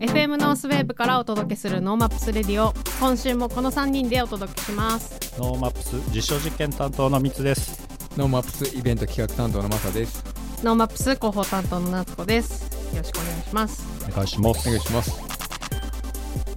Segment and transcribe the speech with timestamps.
[0.00, 7.86] FM ノースウェーブからお届けするノーマップスレディオ今週もこの3人でお届けしますノーマップス実証実験担当のみつです。
[8.16, 10.24] ノーマップスイベント企画担当のマサです。
[10.62, 12.64] ノーマップス広報担当の夏子です
[12.96, 14.68] よろしくお願いしますお願いします。
[14.68, 15.22] お願いします。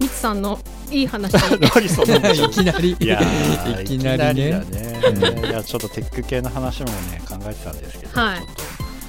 [0.00, 0.58] みつさんの
[0.90, 1.32] いい話。
[1.74, 2.16] 何その。
[2.16, 4.64] いきなり、いやーいきなりね。
[4.70, 5.48] ね。
[5.48, 8.40] いやちょっとテック系の話もね考えてたんですけど、はい。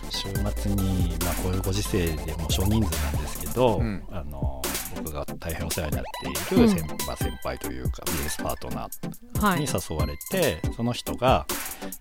[0.10, 0.28] 週
[0.62, 4.04] 末に、まあ、こういうご時世でも少人数なんですけど、うん。
[4.12, 4.59] あの
[5.04, 9.62] 僕が大変お世話になっている先,、まあ、先輩というかビジネスパートナーはい。
[9.62, 11.46] に誘われて、その人が、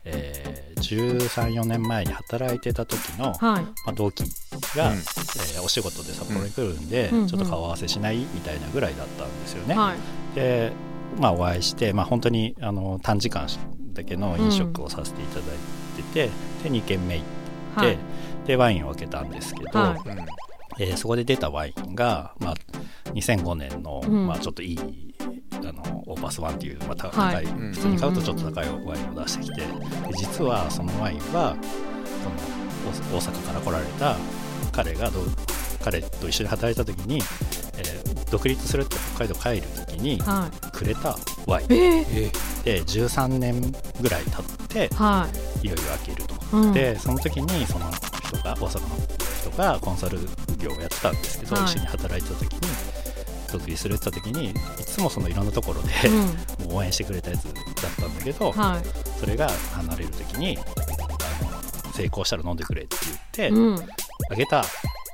[0.05, 3.63] えー、134年前に働いてた時の、はい。
[3.63, 4.25] まあ、同期
[4.77, 4.97] が、うん。
[4.97, 7.27] えーお仕事で札幌に来るんで、うん。
[7.27, 9.75] ちょっと顔合わせしないみたいなぐらいだったんですよね。
[9.75, 10.35] はい。
[10.35, 10.73] で、
[11.21, 13.47] まあ、お会いして、まあ、本当にあの短時間
[13.93, 16.31] だけの飲食をさせていただいてて、
[16.65, 17.25] で2軒目行っ
[17.81, 17.99] て、はい。
[18.47, 20.09] でワインを開けたんですけど、はい。
[20.09, 20.48] うん
[20.79, 22.55] えーそこで出たワインが、まあ、
[23.13, 24.27] 2005年の、うん。
[24.27, 25.15] まあ、ちょっといい
[25.53, 27.73] あのオーパスワンっていう、まあ、高い、うん。
[27.73, 29.67] 普通に買うとちょっと高いワインを出してきて、で
[30.17, 31.57] 実はそのワインは
[32.23, 32.37] その
[33.15, 34.17] 大大阪から来られた
[34.73, 35.25] 彼がどう
[35.83, 37.17] 彼と一緒に働いた時に、
[37.79, 41.73] えー独立するって北海道帰る時にはくれたワイン。
[41.73, 42.31] いええ
[42.63, 43.59] で13年
[44.03, 45.27] ぐらい経ってー、は
[45.63, 46.35] いよいよ開けると。
[46.53, 46.73] うん。
[46.75, 47.91] でその時にその
[48.27, 48.97] 人が大阪の
[49.41, 50.19] 人がコンサル
[50.59, 51.65] 業をやってたんですけど、はい。
[51.65, 52.61] 一緒に働いてた時に
[53.53, 57.55] 独立するって言った時にいつもそのいろんなところで、うもう応援してくれたやつだっ
[57.97, 59.19] たんだけど、んはい。
[59.19, 60.59] それが離れる時に
[61.95, 63.79] 成功したら飲んでくれって言って、うん。
[64.31, 64.65] あげた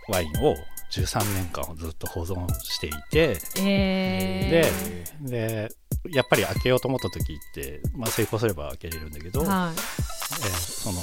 [0.08, 0.54] ワインを
[0.90, 5.68] 13年間ずっと保存していてえー、で
[6.10, 9.48] やっぱり開けようと思った時って、まあ、成功すれば開けれるんだけど、はい。
[9.48, 10.98] えーその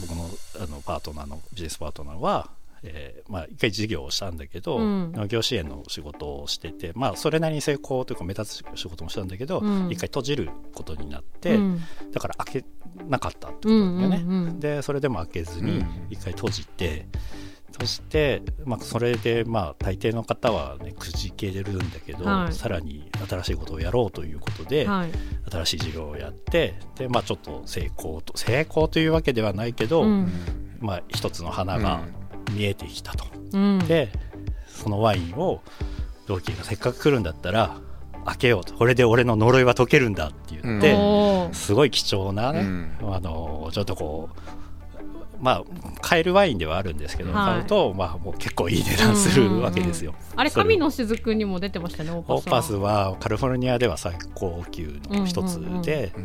[0.00, 0.28] 僕の
[0.62, 2.50] あのパートナーのビジネスパートナーは、
[2.82, 5.12] えーまあ、一回事業をしたんだけど、うん。
[5.12, 9.90] 農業支援の仕事をしてて、まあ、それなりに成功というか目立つ仕事もしたんだけど、うん。
[9.90, 11.80] 一回閉じることになって、うん。
[12.12, 12.64] だから開け
[13.08, 14.26] なかったってことうんなんだよね。
[14.28, 16.06] うんうんでそれでも開けずにうん。
[16.10, 17.06] 一回閉じて、
[17.78, 22.52] そして、まあ、それでまあ大抵の方はねくじけれるんだけど、はい。
[22.52, 25.10] さらに新しいことをやろうということで、はい。
[25.50, 30.28] 新しい事業をやってで、まあ、ちょっと成功と成功というわけではないけど、うん。
[30.80, 32.04] まあ、一つの花が
[32.50, 33.26] 見えてきたと。
[33.52, 33.78] うん。
[33.80, 34.10] で
[34.66, 35.62] そのワインを
[36.26, 37.76] 同期がせっかく来るんだったら
[38.24, 38.74] 開けようと。
[38.74, 41.54] これで俺の呪いは解けるんだって言って、おー。
[41.54, 43.14] すごい貴重なね、うん。
[43.14, 44.38] あのちょっとこう
[45.40, 45.64] まあ
[46.00, 47.46] 買えるワインではあるんですけど、はい。
[47.54, 50.14] 買うと、まあ、もう結構いい値段するわけですよ。
[50.36, 53.10] あれそれ神の雫にも出てましたねオーパスは。
[53.12, 56.24] はカリフォルニアでは最高級の一つで、うん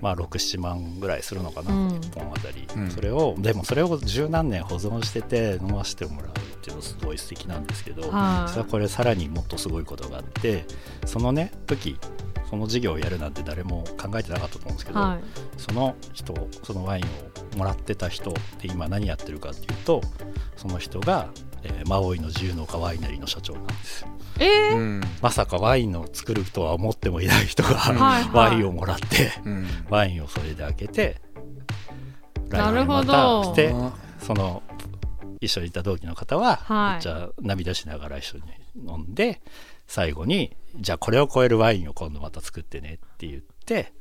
[0.00, 1.88] まあ、67万ぐらいするのかな、うん。
[1.98, 2.90] 1本あたり、うん。
[2.90, 8.50] それをでもそれを十何年保存してて飲ませてもらうっていうのすごい素敵なんですけど、はい。
[8.50, 10.64] 実はこれさらにもっとすごいことがあって
[11.06, 11.98] そのね時
[12.48, 15.20] その事業をやるなんて誰も考えてなかったと思うんですけど、はい。
[15.56, 17.04] その人そのワイン
[17.54, 20.00] をもらってた人って今何やってるかっていうと
[20.56, 21.28] その人が、
[21.62, 24.08] えーマオイの自由の丘ワイナリーの社長なんですよ。
[24.38, 24.76] えー？
[24.76, 25.00] うん。
[25.20, 27.96] まさかワインを作るとは思ってもいない人が、はい。
[27.96, 29.66] はいワインをもらってうん。
[29.88, 31.20] ワインをそれで開けて
[32.48, 33.44] なるほど。
[33.44, 34.62] してあその
[35.40, 37.02] 一緒にいた同期の方は、はい。
[37.02, 38.44] じゃあ涙しながら一緒に
[38.86, 39.40] 飲んで
[39.86, 43.92] 最後にじゃあこれを超えるワインを今度また作ってねって言って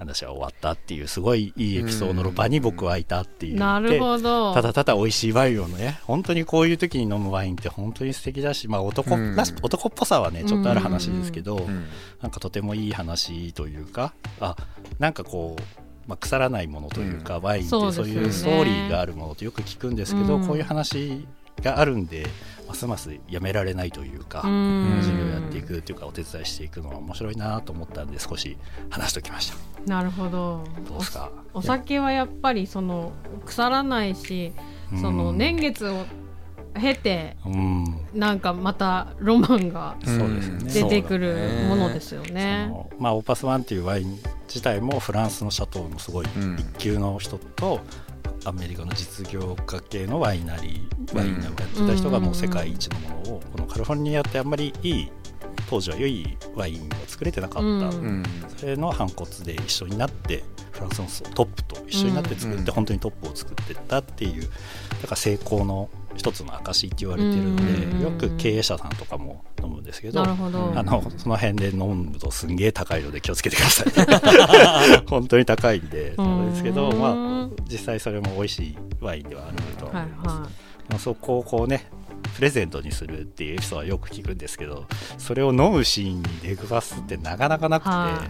[0.00, 3.56] 話は終わったっていうすごいいいエピソードの場に僕はいたっていう。
[3.56, 4.52] なるほど。
[4.54, 9.36] ただただ美味しいワインをね本当にこういう時に飲むワインって本当に素敵だし、まあ、男うん。
[9.36, 11.86] らし男っぽさはねちょっとある話ですけど、うん。
[12.20, 14.56] なんかとてもいい話というかあ
[14.98, 15.62] なんかこう、
[16.08, 20.46] まあ、腐らないものというか、ワインってそういうストーリーがあるものとよく聞くんですけど、うん。
[20.46, 21.26] こういう話
[21.62, 22.26] があるんで
[22.70, 24.98] ますますやめられないというか、うん。
[25.00, 28.56] 授業やっていくっていうかお手伝いしていくのは面白いなと思ったんで少し
[28.90, 29.56] 話しておきました。
[29.86, 30.64] なるほど。
[30.88, 31.32] どうですか？
[31.52, 33.10] おお酒はやっぱりその
[33.44, 34.52] 腐らないし
[35.00, 36.04] その年月を
[36.74, 37.84] 経てうん。
[38.14, 40.72] なんかまたロマンがうんそうですよね。
[40.72, 41.36] 出てくる
[41.68, 42.68] ものですよそね。
[42.68, 44.16] のまあ、オーパスワンっていうワイン
[44.46, 46.56] 自体もフランスのシャトーのすごいうん。
[46.56, 47.80] 一級の人と、
[48.44, 55.12] アメリカの実業家系のワイナリーワインをやってた人がもう世界一のものをこのカリフォルニアってあんまりいい
[55.68, 57.80] 当時は良いワインが作れてなかった、うん。
[57.80, 58.22] うん
[58.56, 62.74] それの反骨で一緒になってフランスのトップと一緒になって作って、うん。
[62.74, 64.48] 本当にトップを作ってったっていうだ
[65.04, 68.00] から成功の一つの証って言われてるので、うん。
[68.00, 70.72] よく経営者さんとかも飲むむんですけどなるほど。
[70.76, 75.06] あのその辺で飲むとすんげえ高いので気をつけてください。
[75.08, 76.50] 本当に高いんでなん。
[76.50, 80.34] ですけど、まあ、実際それも美味しいワインではあると思います、は
[80.88, 81.86] まあそこをこうね
[82.34, 84.86] プレゼントにするっていうエピソードはよく聞くんですけど
[85.18, 88.28] それを飲むシーンに出くわすってなかなかなくて、は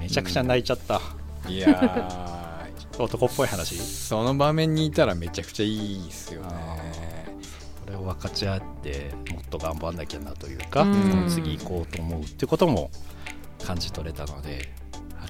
[0.00, 1.00] めちゃくちゃ泣いちゃった、
[1.48, 2.42] いやー。
[2.98, 3.76] 男っぽい話？
[3.76, 6.48] その場面にいたらめちゃくちゃいいですよね。
[6.48, 7.11] こ
[7.92, 11.28] れを分かち合ってもっと頑張んなきゃなというか、うん。
[11.28, 12.90] 次行こうと思うってことも
[13.64, 14.68] 感じ取れたので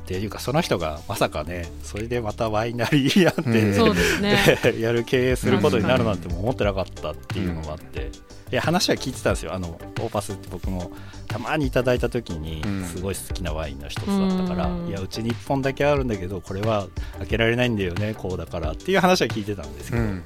[0.02, 4.22] っていうかその人がまさかねそれでまたワイナリーやって、うん。
[4.22, 4.58] ね。
[4.80, 8.10] やる経営することになるなんても思ってなかったっていうのもあって、
[8.50, 9.54] いや話は聞いてたんですよ。
[9.54, 9.68] あの
[10.00, 10.90] オーパスって僕も
[11.28, 12.84] たまにいただいた時にうん。
[12.84, 14.88] すごい好きなワインの一つだったから、うん。
[14.88, 16.88] いやうちに1本だけあるんだけどこれは
[17.18, 20.22] 開けられないんだよねこうだからっていう話は聞いてたんですけど、うん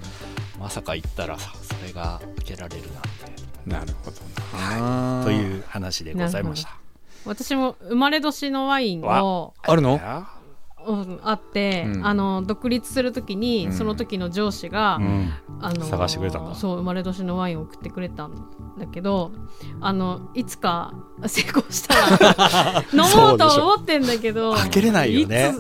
[0.59, 1.53] まさか行ったらそ
[1.85, 3.47] れが開けられるなんて。
[3.67, 4.17] なるほど
[4.59, 5.23] な。
[5.25, 6.71] という話でございました。
[7.25, 10.01] 私も生まれ年のワインを、あるの？
[10.03, 10.33] あ
[10.87, 12.07] うんあって、うん。
[12.07, 13.73] あの独立するときに、うん。
[13.73, 16.55] その時の上司が、うん、あの探してくれたんだ。
[16.55, 19.33] そう生まれ年のワインを送ってくれたんだけど
[19.81, 20.95] あのいつか
[21.27, 25.55] 成功したら 飲もうとは思ってんだけど開けれないよね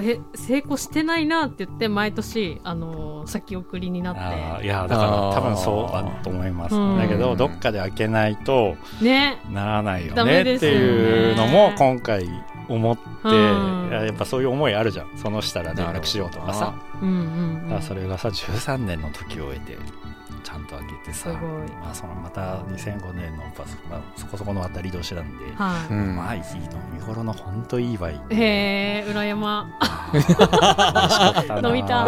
[0.00, 4.64] え成功してないなって言って毎年あの先送りになって。
[4.64, 6.98] いやだから多分そうだと思います、うん。
[6.98, 9.40] だけどどっかで開けないとね。
[9.50, 12.28] ならないよねっていうのも今回
[12.68, 13.88] 思って、うん。
[13.90, 15.10] いややっぱそういう思いあるじゃん。
[15.16, 16.74] そのしたら連絡しようとかさ。
[17.00, 21.38] うんうん、うん、だからそれがさ13年の時を経てちゃんと開けてさすごい。
[21.80, 26.16] まあ、そのまた2005年のパス、まあ、そこそこの当たり年なんで、はうん。
[26.16, 26.48] まあいいの
[26.92, 29.68] 見頃の本当いいワインい、へえ裏山
[31.62, 32.06] 飲みた。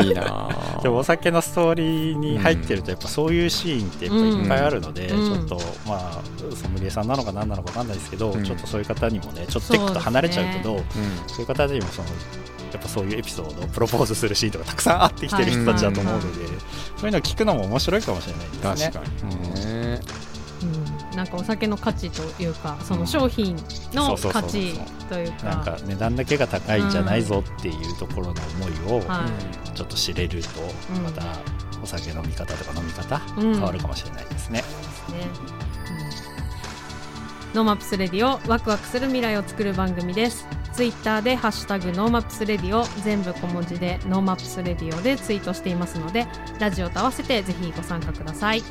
[0.00, 0.48] いいいな。
[0.48, 5.46] ぁ でもお酒のストーリーに入ってるとやっぱそういうシーンってやっぱいっぱいあるので、うん。
[5.46, 6.22] ちょっとまあ
[6.54, 8.44] ソムリエさんなのか何なのか分かんないですけど、うん。
[8.44, 10.78] ちょっとそういう方にもねちょっとテックと離れちゃうけど
[11.26, 12.08] そう,、ういう方にもその
[12.74, 16.44] やっぱそういうエピソードプロポーズするシーンとかたくさんあってきてる人たちだと思うので、
[16.96, 18.46] そういうのを聞くのも面白いかもしれない。
[18.46, 18.90] んですね。
[18.92, 19.54] 確かに。
[19.54, 20.00] ね。
[20.62, 23.56] うん、なんかお酒の価値というかその商品
[23.92, 24.74] の価値
[25.08, 25.44] というか。
[25.44, 28.34] なんか値段だけが高いんじゃないぞっていうところの
[28.86, 29.76] 思いをはい。
[29.76, 30.48] ちょっと知れると
[30.96, 31.02] うん。
[31.02, 31.22] また
[31.82, 33.52] お酒飲み方とか飲み方うん。
[33.54, 34.60] 変わるかもしれないですね。
[34.60, 34.64] ね、
[37.50, 46.26] うん、ノーマップスレディオワクワクする未来を作る番組ですツイッターでハッシュタグノーマップスレディオ全部小文字でノーマップスレディオでツイートしていますので
[46.58, 48.62] ラジオと合わせてぜひご参加ください。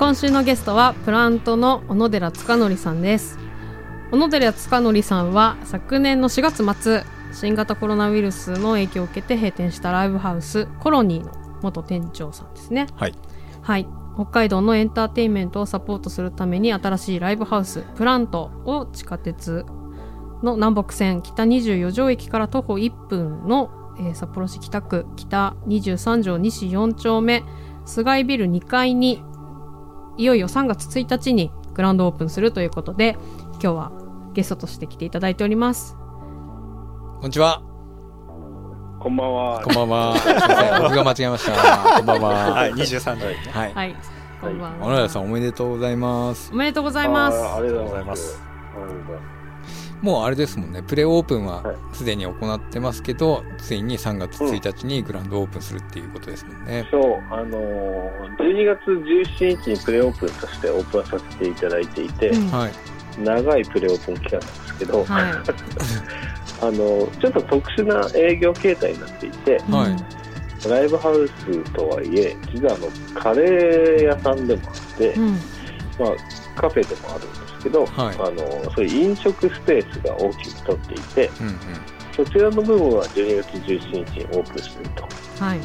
[0.00, 3.38] 今週のゲストはプラントの小野寺塚則さんです。
[4.10, 12.86] 小野寺塚則さんは昨年の4月末新型コロナウイルスの影響を受けて閉店したライブハウスコロニーの元店長さんですね。
[12.96, 13.14] はい。
[13.62, 13.86] はい。
[14.14, 19.64] 北海道のエンターテインメントをサポートするために新しいライブハウスプラントを地下鉄
[20.42, 27.42] の南北線北24条駅から徒歩1分の、えー札幌市北区北23条西4丁目
[27.84, 29.22] 菅井ビル2階に
[30.18, 33.16] いよいよ3月1日にグランドオープンするということで
[33.52, 33.92] 今日は
[34.34, 35.96] ゲストとして来ていただいております。
[37.20, 37.71] こんにちは
[39.02, 39.60] こんばんは。
[39.62, 40.16] こんばんは。
[40.16, 41.96] すいません僕が間違えました。
[41.96, 42.54] こんばんは。
[42.54, 43.52] はい、23度ですね。
[43.52, 43.74] はい。
[43.74, 43.96] はい。
[44.40, 44.86] こんばんは。
[44.86, 46.52] 小野寺さんおめでとうございます。
[46.52, 47.38] おめでとうございます。
[47.42, 48.40] あありがとうございます。
[50.02, 50.84] もうあれですもんね。
[50.84, 62.48] プレオープンははいすでに行ってますけど、ついに3月1日にグランドオープンするっていうことですもんね、そう、あのー、12月17日にプレオープンとしてオープンさせていただいていて、うん。
[62.50, 62.72] はい。
[63.18, 65.32] 長いプレオープン期間なんですけど、はい
[66.62, 70.68] あのーちょっと特殊な営業形態になっていて、はい。
[70.68, 72.86] ライブハウスとはいえ、実はあの
[73.20, 75.30] カレー屋さんでもあって、うん。
[75.32, 78.16] まあ、カフェでもあるんですけど、はい。
[78.16, 81.56] あのそういう飲食スペースが大きく取っていて、うんうん。
[82.14, 85.44] そちらの部分は12月17日にオープンすると。
[85.44, 85.60] はい。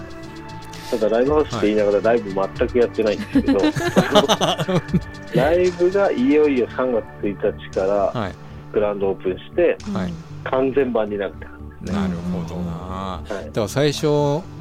[0.90, 3.60] ただライブハウスって言いながらライブ全くやってないんですけど、
[5.36, 8.36] ライブがいよいよ3月1日からはい。
[8.74, 10.14] グランドオープンしてはい
[10.44, 11.34] 完全版になる。
[11.34, 12.02] って感じですね。
[12.02, 13.46] なるほどな、はい。
[13.46, 14.08] だから最初、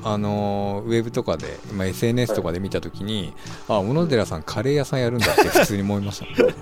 [0.05, 3.33] あのーウェブとかで、まあ、SNS とかで見たときに、
[3.69, 6.53] あ小野寺さんカレー屋さんやるんだって 普通に思いましたもん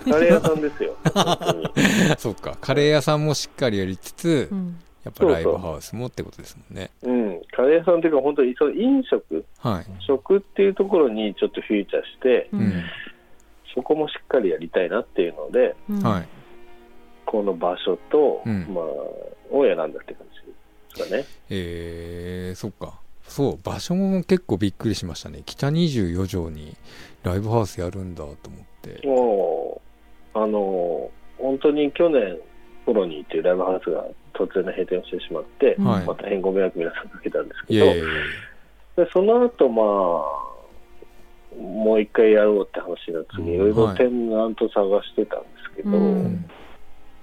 [0.00, 0.96] カレー屋さんですよ。
[2.18, 2.56] そっか。
[2.60, 4.76] カレー屋さんもしっかりやりつつ、うん。
[5.04, 6.90] やっぱライブハウスもってことですもんね。
[7.02, 12.72] うん、カレー屋さんっていうか本当にその飲食、はい、食っていうところにちょっとフィーチャーして、ううんん。
[13.74, 16.02] そこもしっかりやりたいなっていうので、うん。
[16.02, 16.37] はい
[17.30, 18.84] この場所と、うんまあ、
[19.54, 20.26] を選んだって感
[20.96, 21.24] じですかね。
[21.50, 23.00] えー、そっか。
[23.24, 25.42] そう、場所も結構びっくりしましたね。
[25.44, 26.74] 北24条に
[27.22, 28.36] ライブハウスやるんだと思っ
[28.80, 29.06] て。
[29.06, 29.82] も
[30.34, 32.38] う、あの、本当に去年、
[32.86, 38.14] コロニーっていうライブハウスが突然の閉店をしてしまって、まあ、大変ご迷惑皆さんかけたんですいけど、やいやいや
[39.04, 46.48] でその後まあ、もう一回やろうって話になった時に、いろいろテナント探してたんですけど、うんで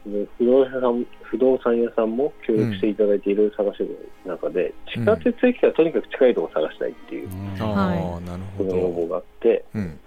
[0.06, 9.82] 不動産不動産屋さんも協力していただいていろいろ探してる中で、地下鉄駅からとにかく近いところを探したいっていう、ああ、はいなるその要ほ望があって、ど。
[9.82, 10.00] うん。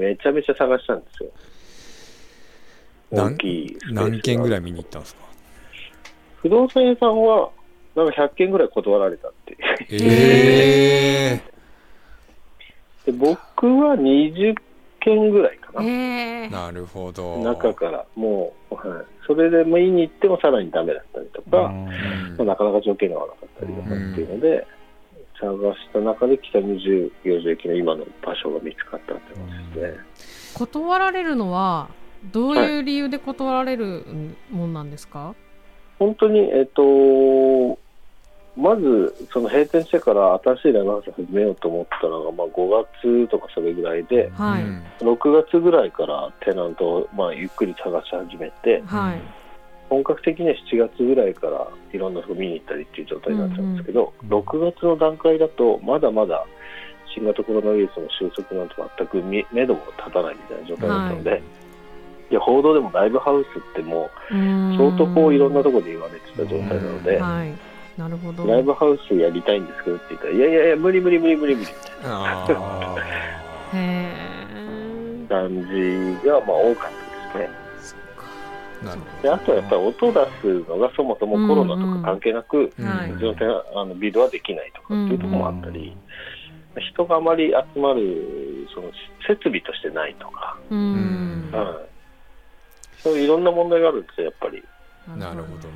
[0.00, 1.30] めちゃめちゃ探したんですよ。
[3.10, 5.22] 何大きい何件ぐらい見に行ったんですか？
[6.42, 7.50] 不動産屋さんは、
[7.94, 9.58] なんか100件ぐらい断られたっていう。
[9.90, 11.40] え
[13.06, 14.54] で僕は20
[15.08, 15.82] 件ぐらいかな。
[15.82, 17.38] えー、ー、なるほど。
[17.38, 19.06] 中から、もう、はい。
[19.26, 21.92] それで見に行ってもさらにダメだったりとか、うんま
[22.40, 24.66] あなかなか条件が合わなかったりとかっていうので、
[25.40, 30.00] 探した中で北24条駅の今の場所が見つかったって感じですね。
[30.54, 31.88] 断られるのは
[32.32, 34.04] どういう理由で断られる
[34.50, 35.34] もんなんですか、
[35.98, 37.78] 本当に、えっ、と、
[38.58, 44.64] まず、その閉店してから新しいライブハウス始めようと思ったのが、まあ、5月とかそれぐらいで、はい。
[44.64, 49.20] うん6月ぐらいからテナントを、まあ、ゆっくり探し始めて、はい。
[49.88, 56.44] 本格的には7月ぐらいからいろんなとこ見に行ったりっていう状態になっちゃうんですけど、うん6月の段階だと、まだまだ
[57.14, 61.42] 新型コロナウイルスの収束なんて全く見目処も立たないみたいな状態だったので、
[62.30, 64.34] い、や報道でもライブハウスってもう
[64.76, 67.67] 相当こういろんなところで言われてた状態なので、はい
[67.98, 68.46] なるほど。
[68.46, 71.74] ライブハウスやりたいんですけどって言ったら、いやいやいや、無理無理無理無理無理みたい
[72.04, 72.46] あ
[73.74, 77.68] へえな感じがまあ多かったですね。
[78.82, 82.86] なるほであとはやっぱり音出すのがそもそもコロナとか関係なく、ど。
[82.86, 83.18] はい。
[83.18, 85.96] 状態あのビルはできないとかっていうところもあったり、
[86.78, 88.92] 人があまり集まるその
[89.26, 91.50] 設備としてないとか、うん。
[91.52, 93.02] はい。
[93.02, 94.62] そういういろんな問題があるんですよ、やっぱり。
[95.16, 95.68] なるほど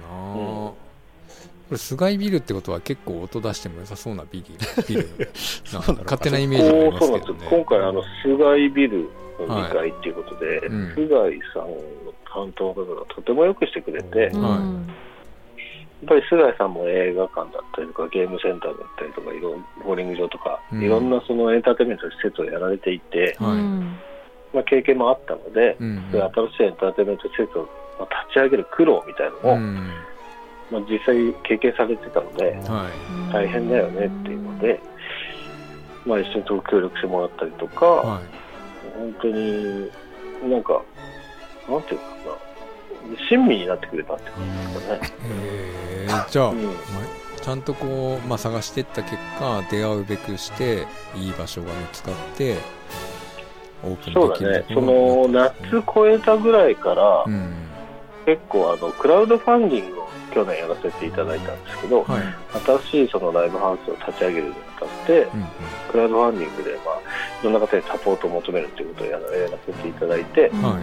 [0.70, 0.72] な、
[1.68, 4.46] これ菅井ビルってことは結構音出しても良さそうなビル
[4.88, 5.08] ビル
[6.04, 7.34] 勝手なイメージがありこうそうなんですよ。
[7.34, 9.08] ますけどね今回、あの菅井ビル
[9.40, 10.94] の2階っていうことで、うん。
[10.94, 11.76] 菅井さんの
[12.32, 14.42] 担当の方がとてもよくしてくれて、うん。
[14.42, 14.58] やっは
[16.02, 20.82] いぱり菅井さんも映画館だったりとか、ゲームセンターだったりとか、いろんボーリング場とか、うん。
[20.82, 29.90] いろんなそのエンターテインメントの施設をやられていて、まあ、経験もあったので、新しいエンターテインメント施設をまあ立ち上げる苦労みたいなのを、うん
[30.72, 32.88] まあ、実際経験されてたので、は
[33.30, 33.32] い。
[33.32, 34.80] 大変だよねっていうので、
[36.06, 38.20] まあ、一緒に協力してもらったりとか、は
[38.96, 39.90] 本当に
[40.50, 40.82] なんか、
[41.68, 42.40] なんていうのか
[43.10, 44.98] な、親身になってくれたって感じですかね。
[44.98, 45.12] い
[46.04, 46.64] えー、じゃあ、うん。
[46.64, 46.74] まあ
[47.42, 50.86] ちゃんとこう、まあ、探していった結果出会うべくして
[51.16, 52.56] いい場所が見つかって
[53.82, 57.52] オープンそうだね、その夏超えたぐらいから、うん。
[58.24, 60.01] 結構あの、クラウドファンディングを
[60.32, 62.22] 去年やらせていただいたんですけど、はい。
[62.82, 65.46] 新しいそのライブハウスを立ち上げるにあたって、うん
[65.90, 67.00] クラウドファンディングで、まあ、
[67.42, 69.22] いろんな方にサポートを求めるということをやら
[69.66, 70.82] せていただいて、うんはい。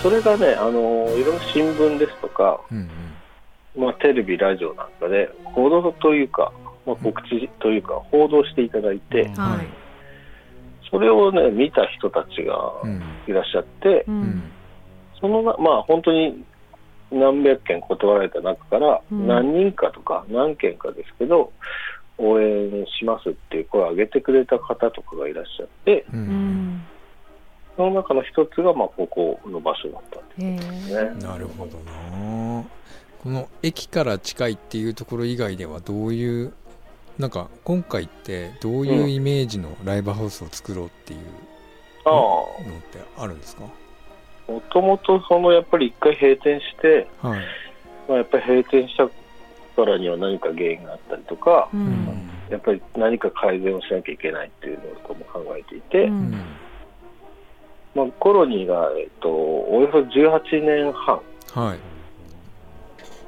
[0.00, 2.88] それがね、あのいろんな新聞ですとか、うん
[3.76, 6.52] まあ、テレビ、ラジオなんかで報道というか、
[6.86, 9.34] まあ、告知というか、報道していただいて、うん。
[9.34, 9.66] はい。
[10.90, 13.02] それをね、見た人たちがうん。
[13.26, 14.42] いらっしゃって、ううんん。
[15.20, 16.44] そのな、まあ、本当に
[17.10, 19.26] 何百件断られた中から、うん。
[19.26, 21.52] 何人かとか何件かですけど、
[22.18, 26.20] 応援しますっていう声を上げてくれた方とかがいらっしゃって、ううん。
[26.76, 26.86] ん
[27.76, 31.14] その中の一つが、まあ、ここの場所だったんへですえね。
[31.24, 32.64] なるほどな。
[33.22, 36.52] この駅から近いっていうところ以外ではどういう
[37.18, 41.20] なんか今回ってどういうイメージのライブハウスを作ろうっていう
[42.06, 43.64] のってあるんですか？
[44.50, 47.40] もともとそのやっぱり一回閉店して、はい、
[48.08, 49.06] まあ、やっぱり閉店した
[49.76, 51.86] からには何か原因があったりとか、ううん。
[51.86, 56.32] んやっぱり何か改善をしなきゃいけないっていうのとも考えていて、うん。
[57.94, 61.20] まあ、コロニーが、えっと、およそ18年半、
[61.54, 61.78] はい。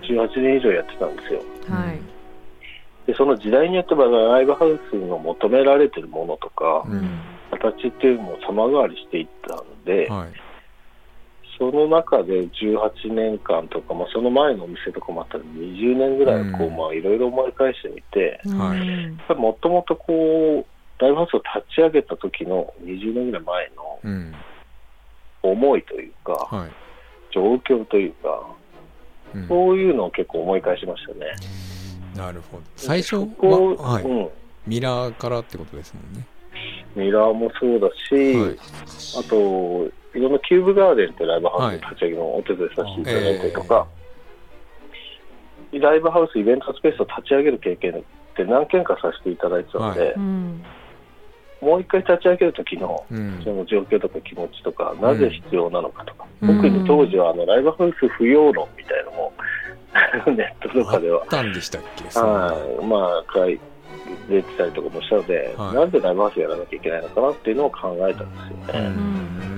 [0.04, 1.42] 18年以上やってたんですよ。
[1.68, 2.00] はい。
[3.06, 7.20] で、その時代によってはライブハウスの求められてるものとか、うん。
[7.52, 10.41] 形っていうのも様変わりしていったので、はい
[11.62, 18.80] その中で18年間とか、まあ、その前のお店とかもあったら20年ぐらいこう、うんまあ、いろいろ思い返してみて、はい。
[18.80, 24.34] うんやっぱりもともとこう、ライブハウスを立ち上げた時の20年ぐらい前のうん。
[25.44, 26.70] 思いというか、はい。
[27.32, 28.44] 状況というか、
[29.32, 29.46] うん。
[29.46, 31.26] そういうのを結構思い返しましたね。
[32.16, 32.62] なるほど。
[32.74, 33.22] 最初は、
[33.76, 34.02] はい。
[34.02, 34.28] うん、
[34.66, 36.26] ミラーからってことですもんね。
[36.96, 38.58] ミラーもそうだし、はい。
[39.24, 43.86] あと、いろんなキューブガーデンってライブハウスの立ち上げのお手伝いさせていただいたりとか、
[45.78, 48.02] ライブハウス、イベントスペースを立ち上げる経験っ
[48.36, 50.12] て何件かさせていただいてたので、はい。
[50.12, 50.64] うん。
[51.62, 53.40] もう一回立ち上げるときのうん。
[53.42, 56.56] その状況とか気持ちとか、なぜ必要なのかとか、うん。
[56.56, 59.32] 特に当時はあのライブハウス不要論みたいのも
[60.36, 63.60] ネットとかではあ、ったんでしたっけはい、まあ、書い
[64.28, 65.74] 出てたりとかもしたので、はい。
[65.74, 69.51] なんでライブハウスやらなきゃいけないのかなっていうのを考えたんですようね。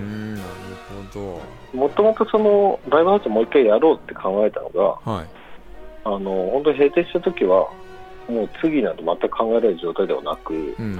[1.21, 5.27] んなるほもともとそのライブハウスもう一回やろうって考えたのが、どはい。
[6.05, 7.69] あの本当に閉店した時は、
[8.29, 10.97] もう次なんて全く考えられる状態ではなく、うん。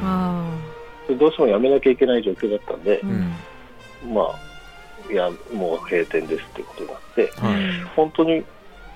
[1.19, 4.15] どうしてもやめなきゃいけない状況だったんでー、う、ん。
[4.15, 7.63] まあ、いや、もう閉店ですっていうことになって、はい。
[7.95, 8.45] 本当に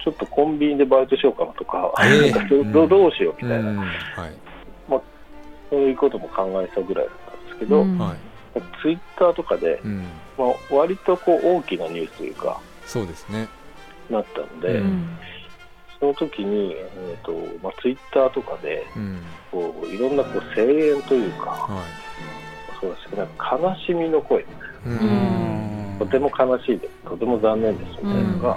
[0.03, 2.31] ちょっとコンビニでバイトしようかなとか、ええ。
[2.33, 3.77] なんかどどどうしようみたいな、うん。
[3.79, 3.89] はい。
[5.71, 7.99] そういうことも考えたぐらいだったんですけど、うん。
[7.99, 8.17] はい。
[8.83, 10.07] ツイッターとかで、うん
[10.39, 13.49] まあ、割とこう大きなニュースというか、そうですね。
[14.09, 15.19] なったので、うん。
[15.99, 19.21] その時に、えーとまあ、ツイッターとかでうん。
[19.51, 21.83] こういろんなこう声援というか、は
[22.81, 24.45] そうですね、なんか悲しみの声、い
[24.87, 25.97] うん。
[25.99, 28.49] とても悲しいです、とても残念ですみたいなのが、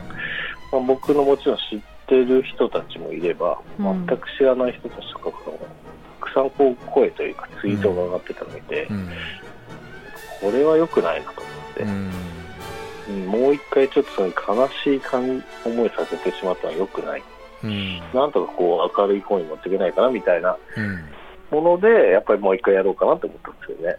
[0.71, 4.05] まあ、僕のもちろん知ってる人たちもいれば、うん。
[4.05, 5.59] 全く知らない人たちとかも、
[6.19, 9.09] たくさんこう声というか、ツイートが上がってたのを見て、うん。
[10.41, 11.41] これは良くないなと。
[11.41, 11.50] 思って。
[11.79, 12.11] うん
[13.09, 13.25] うん。
[13.27, 14.27] もう一回ちょっとその
[14.63, 17.23] 悲しい感思いさせてしまったのは良くない。
[17.63, 17.99] うん。
[18.13, 20.57] なんとかこう明るい方に持っていけないかなみたいな。
[20.77, 20.99] うん。
[21.51, 23.97] もので、やっぱりもう一回やろうかなと思ったんですよね。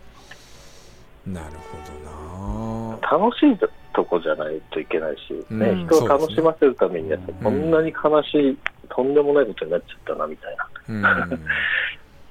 [1.26, 2.98] なるほどな。
[3.10, 3.58] 楽しい
[3.94, 5.86] とこじゃないといけないし、ねうん。
[5.86, 7.34] 人を楽しませるためにやって、ん。
[7.36, 11.38] こんなに悲しい、とんでもないことになっちゃったなみたいな。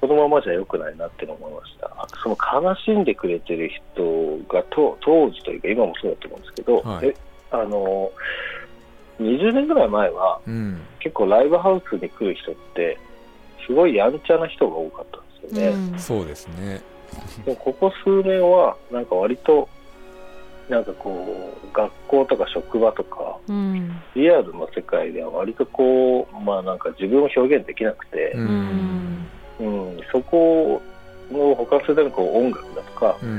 [0.02, 1.90] うんこのままじゃ良くないなって思いました。
[2.22, 7.06] その悲しんでくれてる人がと当時というか今もそうだと思うんですけど、はい。
[7.06, 7.16] え
[7.52, 8.10] あの
[9.20, 10.80] 20年ぐらい前はうん。
[10.98, 12.98] 結構ライブハウスに来る人って
[13.66, 15.76] すごいやんちゃな人が多かったんですよね。
[15.92, 15.98] うん。
[15.98, 16.80] そうですね。
[17.44, 19.68] でもここ数年はなんか割と
[20.68, 24.02] なんかこう学校とか職場とかうん。
[24.16, 29.11] リアルの世界では割とこうまあなんか自分を表現できなくてう、うん
[29.60, 30.82] うん、そこ
[31.30, 33.38] の他するためにこう音楽だとか、うん。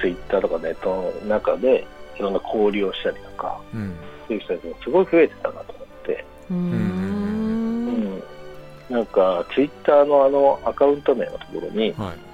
[0.00, 3.94] ツイッターとかネットの中でいろんな交流をしたりとかうん。
[4.26, 8.16] そういう人たちがすごい増えてたなと思って、ううん。
[8.16, 8.22] ん、
[8.90, 12.28] なんかツイッターのあのアカウント名のところにはい。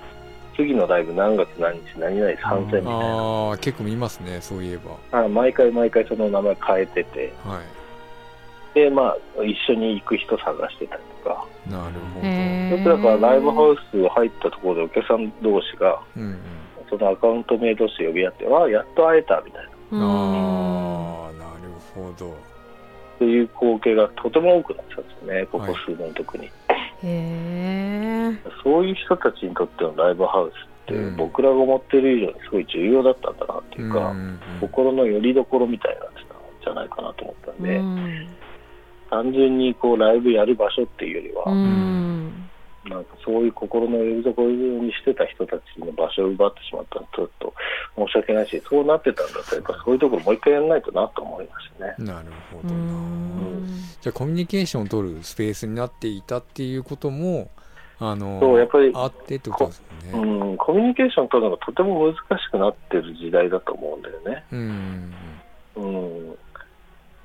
[0.56, 2.90] 次のライブ何月何日何々参戦みたいな。
[2.90, 5.24] ああ結構見ますねそういえば。
[5.24, 7.32] あ毎回毎回その名前変えてて。
[7.44, 8.74] はい。
[8.74, 11.44] でまあ一緒に行く人探してたりとか。
[11.68, 12.78] なるほへー。
[12.78, 16.38] よくだからライブハウス入ったところでお客さん同士がどうん。
[16.90, 19.70] そのアカウント名同士で呼び合ってわあやっと会えたみたいな。
[19.92, 20.02] うん。
[20.02, 22.36] ああなるほど。
[23.18, 26.46] そういう光景がとても多くなってたんですよねここ数年特に。
[26.46, 26.50] へ
[27.02, 28.32] え
[28.62, 31.16] そういう人たちにとってのライブハウスって、うん。
[31.16, 36.28] 僕らが思ってる以上にすごい重要だったんだなっていうか、ん心の拠り所みたいになってたん
[36.64, 38.28] じゃないかなと思ったんで、うん
[39.14, 42.04] 単純にこうライブやる場所っていうよりは、うん
[42.84, 47.54] なんかそういう心の拠り所にしてた人たちの場所を奪ってしまったのちょっと
[47.96, 51.94] 申し訳ないし、そうなってたんだったら、やっぱそういうところもう一回やらないとなと思いましたね。
[51.98, 53.66] なるほうどなん
[54.02, 57.48] じゃあコミュニケーションを取るスペースになっていたっていうことも
[58.00, 59.78] あのそうやっぱりあってってことです
[60.12, 64.44] ようねん、コミュニケーション取るのがとても難しくなってる時代だと思うんだよね。
[64.52, 65.14] うん
[65.76, 66.13] うん。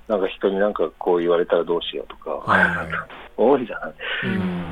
[0.09, 2.87] なんか人になんかこう言われたらどうしようとか、はいはい。
[3.37, 3.93] 多いじゃない。
[4.25, 4.63] うん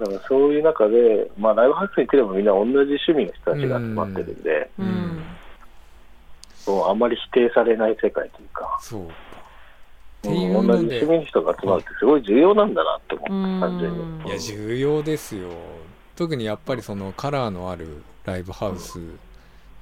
[0.00, 4.86] だからそういう中で、まあライブハウスに来ればみんな同じ趣味の人たちが集まってるんで、うん。
[4.86, 5.22] うん。
[6.64, 9.08] そうあんまり否定されない世界というか、そう
[10.22, 13.98] 同じ趣味の人が集まるってすごい重要なんだなって思った、うん単純に。
[14.26, 15.50] いや重要ですよ。
[16.16, 19.02] 特にやっぱりそのカラーのあるライブハウスっ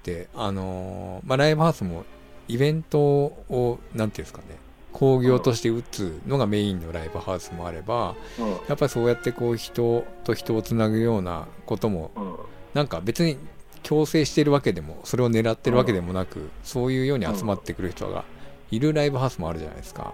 [0.03, 2.05] てあのーまあライブハウスも
[2.49, 4.45] イベントをなんていうんですかね
[4.93, 8.51] 興行として打つのがメインのライブハウスもあればうん。
[8.69, 12.37] やっぱりそうやってこう人と人をつなぐようなこともうん。
[12.75, 13.37] なんか別に
[13.83, 18.25] 強制してるわけでもそれを狙ってるわけでもなくそういうように集まってくる人が
[18.71, 20.13] いるライブハウスもあるじゃないですか。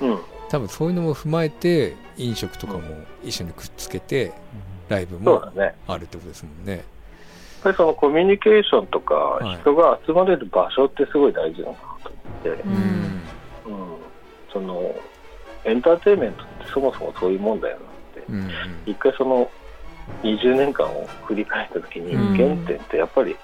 [0.00, 0.18] うん。
[0.48, 2.80] 多分そういうのも踏まえて飲食とかも
[3.22, 4.32] 一緒にくっつけて
[4.88, 5.42] ライブも。
[5.86, 6.84] あるってことですもんね。
[7.64, 9.58] やっぱりそのコミュニケーションとかはい。
[9.60, 12.74] 人が集まれる場所ってすごい大事なのかなと思て、ううん。
[12.74, 13.96] んうん、
[14.52, 14.94] その
[15.64, 18.32] エンターテインメントってそもそもそういうもんだよなって。
[18.32, 18.50] うん
[18.84, 19.48] 一回その
[20.24, 22.36] 20年間を振り返った時にうん。
[22.36, 23.36] 原点ってやっぱり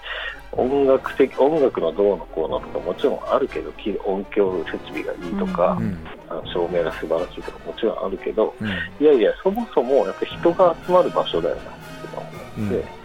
[0.51, 6.05] 音楽的音楽のどうのこうのとかもちろんあるけどき音響設備がいいとか、うん。
[6.29, 8.69] あの照明が素晴らしいとかもちろんあるけどうん。
[8.69, 8.73] い
[9.05, 11.71] やいやそもそもやっぱ人が集まる場所だよなって
[12.17, 12.98] 思って、うん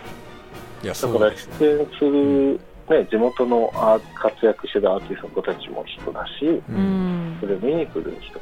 [0.84, 3.72] いやだからそうです出演する、ね、地元の
[4.16, 6.34] 活躍してるアーティストの子たちも人だし
[7.40, 8.40] それを見に来る人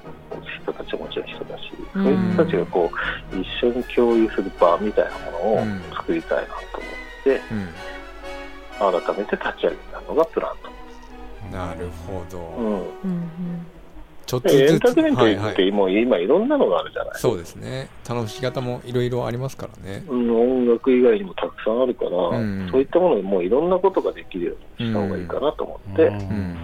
[0.64, 1.64] 人たちももちろん人だし、
[1.96, 2.04] うん。
[2.04, 2.92] そういう人たちがこ
[3.34, 5.82] う一緒に共有する場みたいなものをうん。
[5.92, 9.02] 作りたいなと思って、うん。
[9.04, 12.40] 改めて立ち上げたのがプランなるほど、
[13.04, 13.66] うん
[14.32, 15.54] ちょっとでエンずつターテインメントはいはい。
[15.54, 17.90] ってもう今いろんなのがあるじゃない、そうですね。
[18.08, 20.06] 楽しみ方もいろいろありますからね。
[20.08, 22.70] うん、音楽以外にもたくさんあるから、うん。
[22.72, 26.58] そういったものにもういろんなことができるようにした方がいいかなと思って、うん。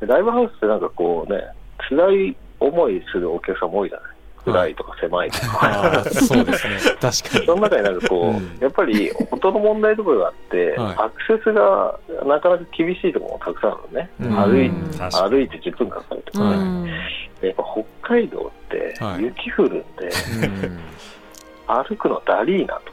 [0.00, 1.44] でライブハウスってなんかこうね、
[1.90, 4.15] 辛い思いするお客さんも多いじゃない
[4.46, 6.04] 暗いとか狭いとか。
[6.04, 6.78] そうですね。
[7.00, 7.12] 確か
[7.44, 8.58] その中になんかこう、うん。
[8.60, 10.94] やっぱり音の問題とかがあって、はい。
[10.98, 14.10] アクセスがなかなか厳しいところもたくさんあるのね。
[14.20, 14.36] うん。
[14.36, 16.88] 歩い歩いて10分かかるとか、うんは
[17.42, 17.46] い。
[17.46, 17.64] やっぱ
[18.00, 19.24] 北海道ってはい。
[19.24, 19.84] 雪降るんで、
[20.46, 20.80] うん。
[21.66, 22.92] 歩くのだりーなと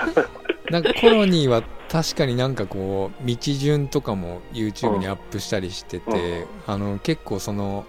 [0.00, 0.42] 思って。
[0.72, 7.84] なんかコロニーは確かになんかこう道順とかも YouTube にアップしたりしてて、あの結構その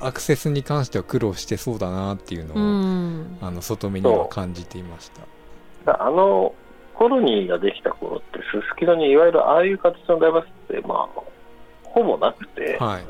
[0.00, 3.38] アクセスに関しては苦労してそうだなっていうのを、うん。
[3.40, 5.10] あの外目には感じていまし
[5.84, 6.04] た。
[6.04, 6.54] あの
[6.94, 11.22] コロニーができた頃って、すすきのにいわゆるああいう形のダイバーシティって、まあ、
[11.84, 13.04] ほぼなくて、はい。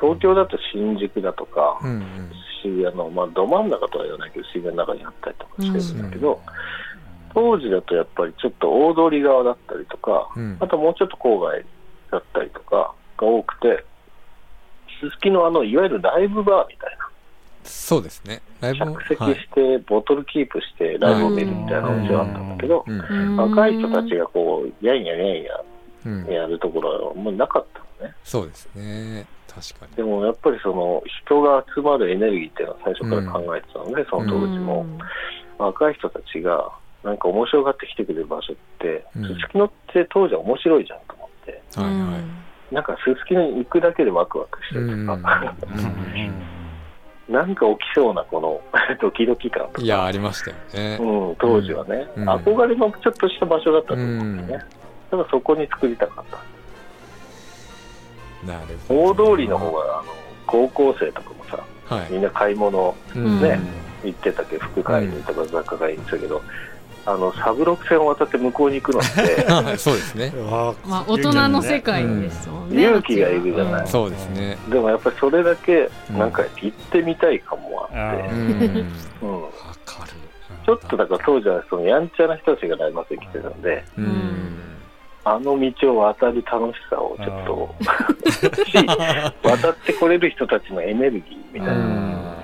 [0.00, 2.32] 東京だと新宿だとか、うんうん。
[2.62, 6.38] 渋谷の、まあ、ど真ん中とは言わないけど、渋谷の中にあったりとかしてるんだけど、うん。
[7.34, 10.56] 当時だとやっぱりちょっと大通り側だったりとか、うん。
[10.60, 11.64] あともうちょっと郊外
[12.10, 13.84] だったりとかが多くて、
[15.02, 17.08] すすきのあの、いわゆるライブバーみたいな、
[17.64, 18.40] そうですね。
[18.60, 19.34] ライブも着席はい。
[19.34, 22.56] して、ボトルキープしてライブを見るみたいなお店があったん。
[22.56, 22.84] だけど、
[23.36, 25.60] 若い人たちがこう、やんややんや
[26.06, 26.26] うん。
[26.26, 28.14] やるところはもうなかったのね。
[28.24, 29.26] そうですね。
[29.48, 29.96] 確かに。
[29.96, 34.86] でもやっぱりその人が集まるエネルギーっていうのは最初から考えてたので、その当時も、
[35.58, 36.72] 若い人たちが
[37.04, 39.22] なんか面白がって来てくれる場所って、うん。
[39.28, 45.54] すすきのって当時は面白いじゃんと思って、はいはいなんかすすきのに行くだけでワクワクしたりとか、
[47.28, 48.60] なんか起きそうなこの
[49.00, 50.98] ドキドキ感とか、いやありましたよね。
[51.00, 52.28] うん、当時はね、うん。
[52.28, 54.52] 憧れのちょっとした場所だったと思うんですね。
[55.10, 56.38] だからそこに作りたかった。
[58.46, 60.12] なるほ大ど通りの方があの
[60.46, 62.12] 高校生とかもさ、はい。
[62.12, 63.42] みんな買い物うん。
[63.42, 63.60] ね
[64.04, 66.42] 行ってたけど、服買いにとか雑貨買いに行ってたけど、
[67.04, 70.32] あのサブロック線を渡って向こうに行くのって、 そうですね。
[70.86, 72.70] まあ大人の世界ですもん。
[72.70, 73.86] ね勇気がいるじゃない。
[73.86, 74.56] そうですね。
[74.68, 76.18] でもやっぱりそれだけうん。
[76.18, 78.42] なんか行ってみたい感もあって、うう
[78.86, 78.86] ん。
[80.64, 84.42] ちょっとだから当時はそのやんちゃな人たちがライブハウスに来てたんで、うん。
[85.24, 88.74] あの道を渡る楽しさをちょっと、し
[89.44, 92.34] 渡ってこれる人たちのエネルギーみたいな、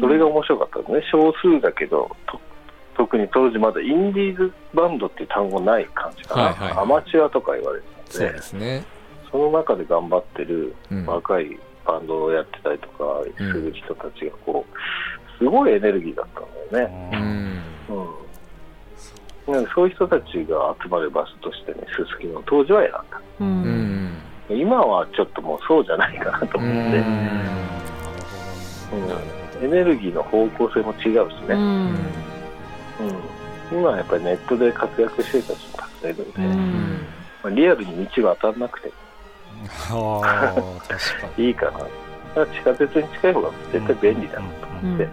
[0.00, 2.40] それが面白かったですね、少数だけど、と
[3.08, 6.72] 特に当時まだインディーズバンドっていう単語ない感じかな、はいはい。
[6.82, 8.84] アマチュアとか言われてたそうんで、ですね。
[9.32, 14.72] その中で頑張ってるうん若いバンドをやってたりとかする人たちがこう、
[15.38, 17.62] すごいエネルギーだったんだよね。
[17.88, 18.04] うん。
[19.48, 19.54] うん。
[19.54, 23.04] なんかそういう人たちが集まる場所としてね、すすきの当時は選んだ。
[23.40, 24.04] ううん。
[24.04, 24.12] ん
[24.50, 26.80] 今はちょっともうそうじゃないかなと思って、う
[29.64, 29.66] ん。
[29.66, 31.54] エネルギーの方向性も違うしね、
[33.00, 33.06] うん。
[33.08, 33.14] うん
[33.70, 37.06] 今はやっぱりネットで活躍してる人たちもたくさんいるんで、うん。
[37.42, 38.92] まあ、リアルに道渡らなくて。
[39.90, 41.46] ああ確かに。
[41.48, 41.72] いいかな。
[41.72, 41.88] だか
[42.34, 45.08] ら地下鉄に近い方が絶対便利だなと思って、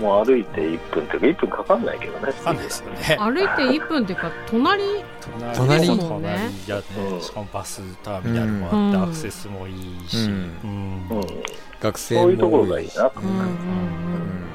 [0.00, 2.26] もう歩いて1分というか1分かかんないけどね。
[2.26, 3.16] わかんないですよね。
[3.18, 4.82] 歩いて1分っていうか隣
[5.54, 5.80] 隣。
[5.80, 6.38] ですもんね。
[6.66, 6.68] 隣。
[6.68, 7.20] やねうん。
[7.22, 9.02] しかもバスターミナルもあって、うん。
[9.04, 10.30] アクセスもいいし、うん。
[10.30, 11.18] うん。
[11.18, 11.26] うん、
[11.80, 13.38] 学生そういうところがいいなとうんうん。
[13.38, 14.50] うん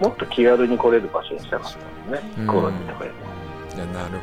[0.00, 2.46] もっと気軽に来れる場所にしたかったもんね、うん。
[2.46, 3.12] コロニーとかよ
[3.70, 4.18] りいやなる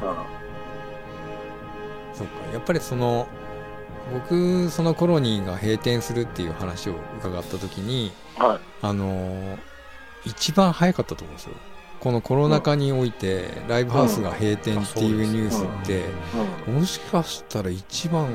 [0.00, 0.12] どな。
[0.14, 0.26] も。
[2.12, 3.28] そうかやっぱりその
[4.12, 8.60] 僕そのコロニーが閉店するっていう話を伺った時にうんはい。
[8.82, 9.58] あのー
[10.26, 11.54] 一番早かったと思うんですよ。
[12.00, 16.04] このコロナ禍においてライブハウスが閉店っていうニュースって、
[16.70, 18.28] もしかしたら一番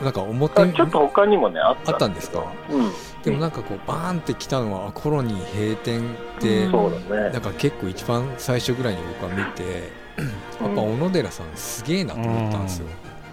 [0.00, 1.92] なんか表あちょっと他にもねあった。
[1.92, 2.44] あったんですか？
[2.70, 2.92] うん。
[3.22, 6.72] でもなんかこうバーンって来たのはあコロニー閉店って、うん。
[6.72, 7.30] そうだね。
[7.30, 9.62] なんか結構一番最初ぐらいに僕は見て
[10.60, 12.86] やっぱ小野寺さんすげえなと思ったんですよ、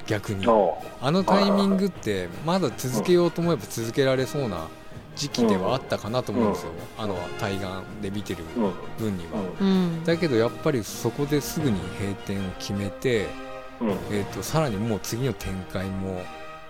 [0.07, 0.47] 逆に。
[0.47, 4.67] おあのタイミングってまだ続けようと思えば続けられそうな
[5.15, 7.67] 時期ではあったかなと思うんですよ、あの対岸
[8.01, 8.43] で見てる
[8.97, 10.03] 分には、うん。
[10.03, 13.27] だけどやっぱりそこですぐに閉店を決めて、
[13.79, 13.89] うん。
[14.11, 16.21] えー、とさらにもう次の展開も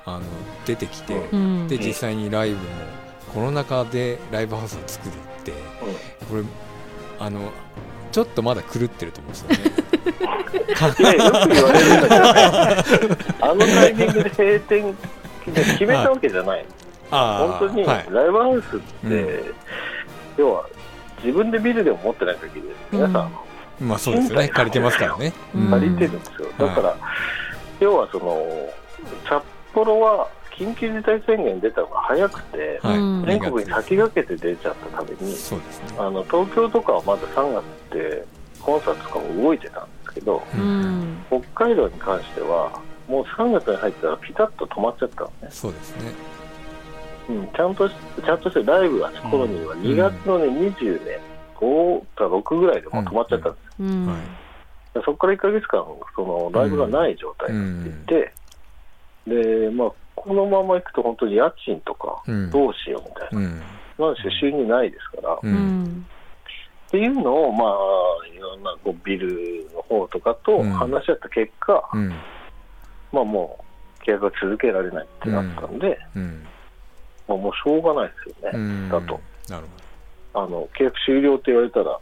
[0.05, 0.21] あの
[0.65, 1.67] 出てきて、うん。
[1.67, 2.63] で実際にライブも
[3.33, 5.51] コロナ禍でライブハウスを作るって
[6.29, 6.43] これ
[7.19, 7.51] あの
[8.11, 9.83] ちょっとまだ狂ってると思うんですよね。
[10.99, 14.97] ね、よく言われるんだけどね、 あのタイミングで閉店
[15.45, 16.65] 決めたわけじゃない、
[17.09, 18.05] あ本当にはい。
[18.09, 19.55] ライブハウスって、う
[20.37, 20.65] 要は
[21.23, 23.31] 自分でビルでも持ってない限り、皆さん。
[23.79, 24.49] まあそうですよね。
[24.49, 25.33] 借りてますからね。
[25.55, 25.69] うん。
[25.69, 26.95] 借りてるんですよ、だから、
[27.79, 28.45] 要はその
[29.27, 35.35] 札幌は緊急事態宣言出たのが早くて、はいうん全国に先駆けて出ちゃったために。
[35.97, 38.25] あの東京とかはまだ3月って
[38.59, 45.47] コンサートとかも動いてたんですけど、ううんん北海道に関しては、もう3月に入ったらピタッと止まっちゃったのね。
[45.49, 46.11] そうですね。
[47.29, 51.19] うん、ちゃんとしちゃんとしてライブが頃には2月の、ね20年
[51.55, 54.17] 5か6ぐらいでもう止まっちゃったんです、うんはい
[54.93, 55.83] でそこから1か月間
[56.15, 58.33] そのライブがない状態になっていて、
[59.27, 62.49] でまあ、このままいくと本当に家賃とかうん。
[62.51, 63.61] どうしようみたいな、うん。
[63.99, 65.83] なんせ収入ないですから、ううん。
[65.83, 66.05] ん
[66.87, 72.09] っていうのを、まあ、いろんなこうビルの方とかと話し合った結果、うん。
[73.11, 73.63] まあ、も
[73.99, 76.45] う契約が続けられないってなったんで、うん。
[77.27, 78.57] まあ、もうしょうがないですよね。
[78.57, 78.89] うん。
[78.89, 79.19] だと。
[79.49, 79.67] なる
[80.35, 81.99] あの契約終了って言われたら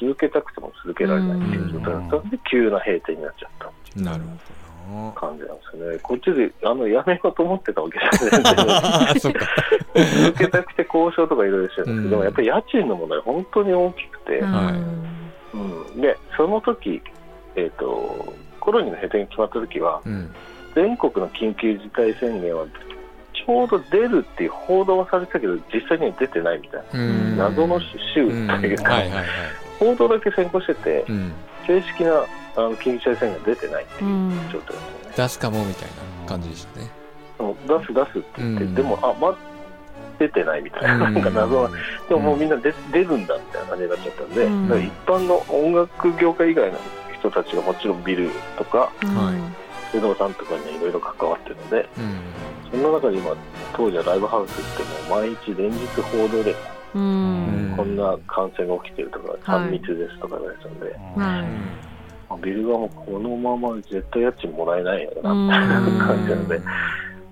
[0.00, 3.66] 続けたくても続けられないっていう状態だったんで、急な閉店になっちゃった。
[3.66, 4.65] っていほどなるほう
[5.14, 5.98] 感じなんですよね。
[5.98, 9.30] こっちであのやめようと思ってたわけじゃないんど。
[10.26, 12.24] 続けたくて交渉とかいろいろしてるんですけど、うん。
[12.24, 14.72] やっぱり家賃の問題本当に大きくて、は
[15.54, 17.02] うん、でその時、
[17.54, 20.34] えー、とコロニーの閉店が決まった時はうん。
[20.74, 22.66] 全国の緊急事態宣言は
[23.32, 27.00] ちょうど出るっていう報道はされてたけど実際には出てないみたいな。
[27.00, 27.36] うん。
[27.38, 29.24] 謎の州とうんいうか、はいはいはい。
[29.78, 31.32] 報道だけ先行してて、うん。
[31.66, 32.24] 正式な
[32.56, 34.30] あの緊急事態宣言が出てないっていううん。
[34.52, 35.14] 状態ですよね。
[35.16, 35.88] 出すかもみたい
[36.22, 36.90] な感じでしたね。
[37.38, 38.74] 出す出すって言って、うん。
[38.74, 39.36] でも、あ、ま、
[40.18, 41.70] 出てないみたいな、なんか謎な、
[42.08, 46.78] でももうみんな出出るんだみたいな感じになっちゃったんで、一般の音楽業界以外の
[47.18, 48.90] 人たちがもちろんビルとか
[49.92, 52.20] 不動産とかにいろいろ関わってるので、うん。
[52.70, 53.36] その中で今、
[53.74, 56.54] 当時はライブハウスってもう毎日連日報道で、
[56.94, 57.74] うん。
[57.76, 60.96] こんな感染が起きてるとか、3密ですとか言われてたんで、
[62.42, 66.72] ビル側もこのまま絶対家賃もらえないよなみたいな感じなので、ま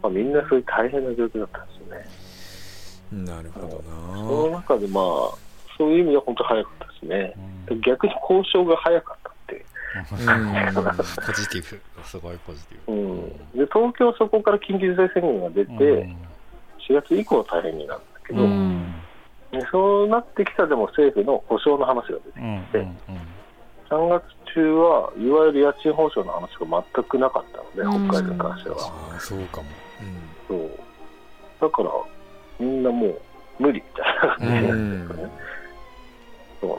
[0.04, 3.26] あ、みんなそういう大変な状況だったんですよね。
[3.26, 4.56] なるほどそのな。
[4.58, 5.04] 中でまあ、
[5.76, 7.34] そういう意味では本当早かったですね。
[7.84, 9.64] 逆に交渉が早かったって
[10.10, 10.16] ポ
[11.32, 15.72] ジティブすごいポジティブうん、で東京はそこから緊急事態宣言が出て、
[16.88, 18.02] 4月以降大変になるん。
[18.02, 22.84] だけど、うそうなってきたでも政府の保証の話が出てきて、うん。
[22.84, 23.33] うん
[23.90, 24.22] 3月
[24.54, 28.76] 中はいわゆる家賃保証の話が全くなかったので、うん北海道に関しては。
[28.80, 29.66] ああそうかも。
[30.48, 30.70] そう
[31.60, 31.90] だから、
[32.58, 33.20] みんなもう
[33.58, 35.30] 無理みたいな感じになっちゃったね。
[36.60, 36.78] そうなん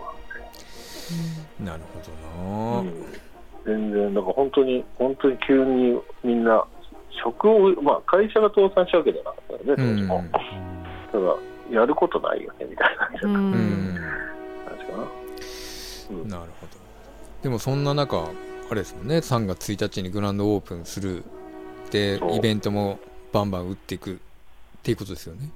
[1.60, 2.00] うんなるほ
[2.82, 2.92] どな。
[3.66, 6.64] 全然、だから本当に、本当に急にみんな、
[7.24, 10.24] 職を、まあ、会社が倒産したわけじゃなかったので、当時も。
[11.12, 15.08] ただ、やることないよね、みたいな感じううんんかな。
[16.12, 16.65] うんなるほど。
[17.46, 18.18] でもそんな中、
[18.72, 21.24] あれですもんね、3月1日にグランドオープンする、
[21.92, 22.98] でイベントも
[23.32, 24.18] バンバン打っていくっ
[24.82, 25.52] ていうことですよね。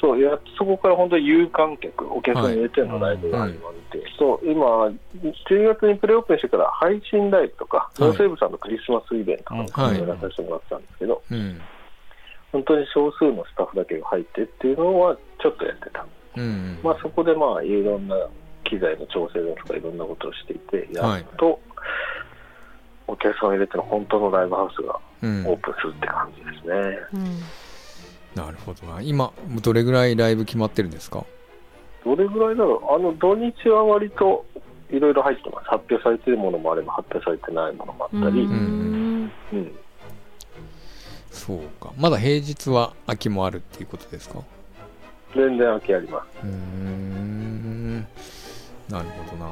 [0.00, 4.86] そう、やそこから本当に有観客、お客さん入れてのライブが始まって、そう、今、
[5.50, 11.60] 10月にプレオープンしてから配信ライブとか、いノーセーブさんのクリスマスイベントとかはいやらさせてもらってたんですけど、うん。
[12.52, 16.06] 本当に少数のスタッフだけが入ってっていうのはちょっとやってた。
[16.36, 16.78] うん。
[16.84, 18.14] まあ、そこでまあいろんな
[18.68, 21.60] 機材の調整だとかいろんなことをしていて、やっと
[23.06, 26.74] お客さんを入れての本当のライブハウスがうんオープンするって感じですね。
[27.14, 27.40] うん
[28.34, 29.00] なるほどな。
[29.00, 31.24] 今、どれぐらいライブ決まってるんですか？
[32.04, 34.44] どれぐらいだろう、あの土日は割と
[34.90, 39.32] いろいろ入ってます、発表されているものもあれば、発表されてないものもあったり、ううんん
[41.30, 41.92] そうか。
[41.96, 44.40] まだ平日は空きもあるっていうことですか？
[45.34, 46.44] 全然空きあります。
[46.44, 47.25] うーん。
[48.88, 49.50] なるほどな。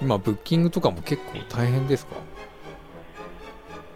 [0.00, 2.16] 今、ブッキングとかも結構大変ですか？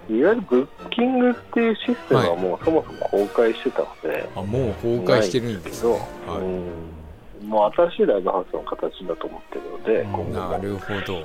[0.08, 6.40] いわゆるブッキングっていうシステムはもうそもそも崩壊してたので、あもう崩壊してるんですけど、はい。
[6.42, 10.04] うん、もう新しいライブハウスの形だと思ってるので、
[10.38, 11.24] なるほど。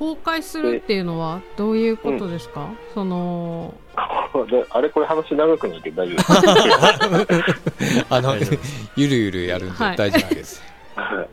[0.00, 3.72] 崩壊するっていうのはどういうことですか、その
[4.50, 7.24] であれこれ話長くなるけど大丈夫。
[7.26, 8.06] です。
[8.10, 8.34] あの
[8.96, 9.96] ゆるゆるやるんではい。
[9.96, 10.60] 大丈夫です、
[10.96, 11.28] はい。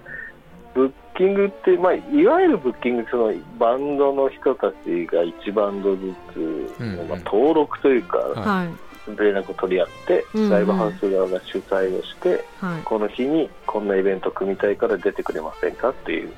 [0.76, 6.38] ブッキングって、まあ、いわゆるブッキングそのバンドの人たちが1バンドずつ、
[6.80, 8.40] うんまあ、登録というか、はい。
[8.40, 8.74] はい
[9.18, 10.50] 連絡を取り合って、うんうん。
[10.52, 12.82] ライブハウス側が主催をしてはい。
[12.84, 16.32] この日にこんなイベント組みたいから出てくれませんかっていう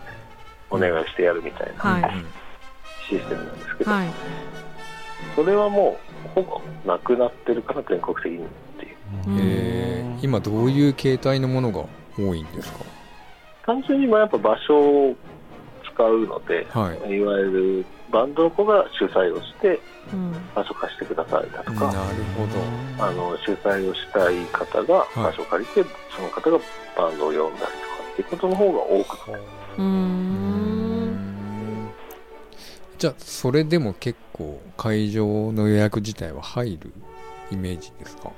[0.69, 2.01] お願いしてやるみたいなはい。
[2.15, 2.25] うん
[3.09, 4.07] システムなんですけど、はい。
[5.35, 8.47] それはもうほぼなくなってるから全国的にっ
[8.79, 10.19] ていう。
[10.21, 11.83] 今どういう形態のものが
[12.17, 13.00] 多いんですか？
[13.71, 15.15] 単純にまあやっぱ場所を
[15.93, 17.13] 使うので、はい。
[17.15, 19.79] いわゆるバンドの子が主催をして
[20.11, 20.31] うん。
[20.53, 21.85] 場所貸してくださいだとなるか、
[22.37, 23.05] ほど。
[23.05, 26.59] あの主催をしたい方が場所を借りて、その方が
[26.97, 27.71] バンドを呼んだりとか
[28.11, 29.31] っていうことの方が多くて
[29.77, 31.17] うん。
[32.97, 36.91] じゃあそれでも結構会場の予約自体は入る
[37.51, 38.31] イメージですか？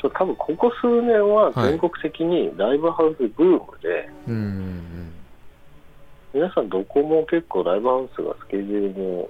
[0.00, 1.70] そう多分ここ数年ははい。
[1.70, 5.12] 全国的にライブハウスブームで、うんうん
[6.32, 9.28] 皆さんどこも結構ライブハウスがスケジュールも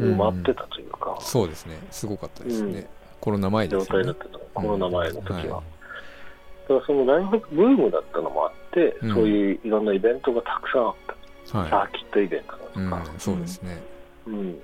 [0.00, 1.78] うん埋まってたというか、そうですね。
[1.90, 2.86] すごかったですね、うん。
[3.20, 4.04] コロナ前ですよね。
[4.04, 5.36] 状態だったと、コロナ前の時は。
[5.38, 5.48] はい。
[5.48, 9.14] だからそのライブハウスブームだったのもあって、うん。
[9.14, 11.16] そういういろんなイベントがたくさんあった。
[11.46, 13.80] サはーキットイベントだとい、か、うん、そうですね、
[14.26, 14.58] うん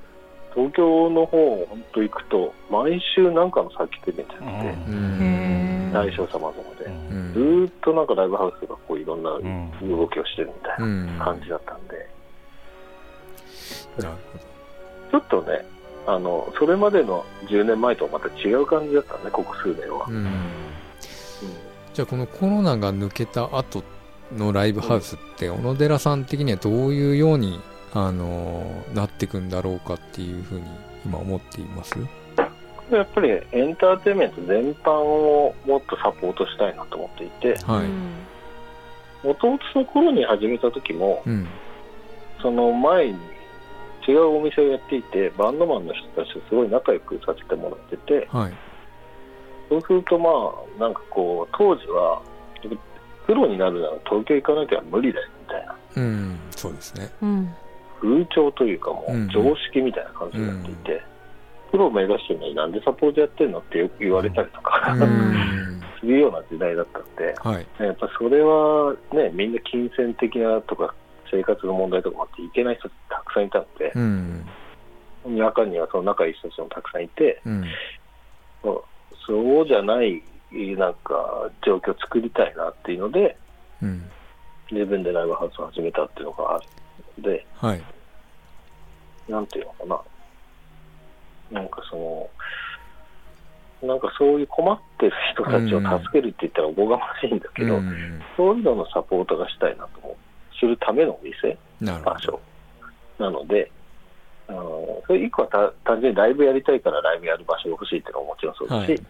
[0.54, 7.32] 東京の方、本当行くと、毎週なんかのサーキットイベントやってて、大小様々で、うん。
[7.32, 9.70] ずーっとなんかライブハウスがこういろんなうん。
[9.88, 11.18] 動きをしてるみたいうん。
[11.18, 12.08] な感じだったんで、
[13.98, 14.16] なる
[15.10, 15.64] ちょっとね、
[16.06, 20.06] あのそれまでの10年前とはまた違う感じだったね、ここ数年は。
[20.06, 20.12] ほ。
[20.12, 20.32] ど、うん、うん。
[21.94, 23.84] じゃあこのコロナが抜けた後
[24.36, 27.60] のライブハウスって小野寺さん的にはどういうように、
[27.94, 30.64] あのーなっていくんだろうかっていうふうに
[31.04, 31.94] 今思っています。
[32.90, 37.58] やっぱりエンターテインメント全般をもっとサポートしたいなと思っていて、
[39.24, 41.46] もともとその頃に始めた時も、うん。
[42.42, 43.18] その前に
[44.06, 48.52] 違うお店をやっていて、バンドマンの人たちとすごい仲良くさせてもらってて、はい。
[49.68, 50.28] そうするとま
[50.76, 52.20] あ、なんかこう、当時は、
[53.26, 55.76] プロになるなら東京行かなきゃ無理だよみたいな。
[55.96, 57.10] うんそうですね。
[57.22, 57.54] うん
[58.02, 61.02] 風潮というかもう常識みたいな感じになっていて、
[61.70, 70.92] プロを目指してるのになんでサポートやってんのってよく言われたりとか、うんするような時代だったんで、はいやっぱそれはね、みんな金銭的なとか
[71.30, 74.46] 生活の問題とかもあって行けない人たくさんいたので、うん
[75.24, 77.64] 中にはその仲いい人たちもたくさんいて、うん
[79.24, 80.20] そうじゃない
[80.76, 83.36] なんか状況を作りたいなっていうので、
[83.80, 84.04] うん
[84.72, 86.81] 自分でライブハウスを始めたっていうのがあるの
[87.18, 87.82] で、はい。
[89.28, 90.02] なんていうのか
[91.52, 100.16] な、なんかその、なんかそういう困ってる人たちを助けるって言ったらおこがましいんだけど、うんそういうののサポートがしたいなと思う、
[100.58, 102.40] するためのお店、場所。
[103.18, 103.70] なので、
[104.48, 109.02] あのそれ一個はた単純にライブやりたいからライブやる場所が欲しいっていうのはもちろんそうだし、はい。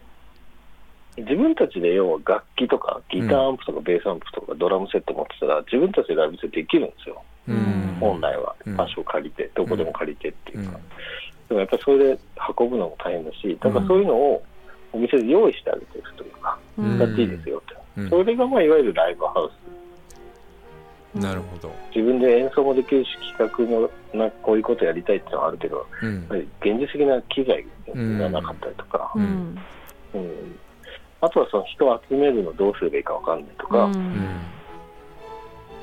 [1.17, 7.23] 自分たちで要は楽器とかギターアンプとかベースアンプとかドラムセット持ってたら自分たちでライブセットできるんですよ、
[8.01, 8.77] 本来はうん。
[8.77, 11.49] 場所を借りて、どこでも借りてっていうか、うん。
[11.49, 12.19] でもやっぱりそれで
[12.59, 14.43] 運ぶのも大変だし、だからそういうのを
[14.93, 16.97] お店で用意してあげてるというか、うん。
[16.97, 18.11] 使っていいですよって、うん。
[18.11, 19.73] それがまあいわゆるライブハウス。
[21.19, 21.71] なるほど。
[21.95, 26.15] 自分で演奏もできるし、企画のなこういうことやりたいっていうのはあるけど、うん。
[26.15, 27.67] やっぱり現実的な機材
[28.19, 29.59] がなかったりとか、うん。
[30.15, 30.59] うん。
[31.21, 33.91] あとはその人を集めるのどうすればいいかわかんないとか、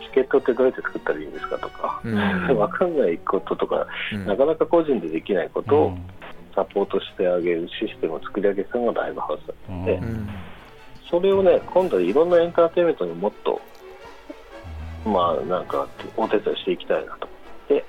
[0.10, 2.18] チケットってどうやって作ったらいいんですかとか、うん。
[2.58, 4.26] わかんないこととか、うん。
[4.26, 6.02] なかなか個人でできないことをうん。
[6.56, 10.30] サポートしてあげるシステムを作り上げたのがライブハウスだったので、うん。
[11.10, 13.62] それをね、今度はいろんなエンターテインメントにもっと、
[15.06, 17.30] まあなんかお手伝いしていきたいなと。
[17.70, 17.84] なる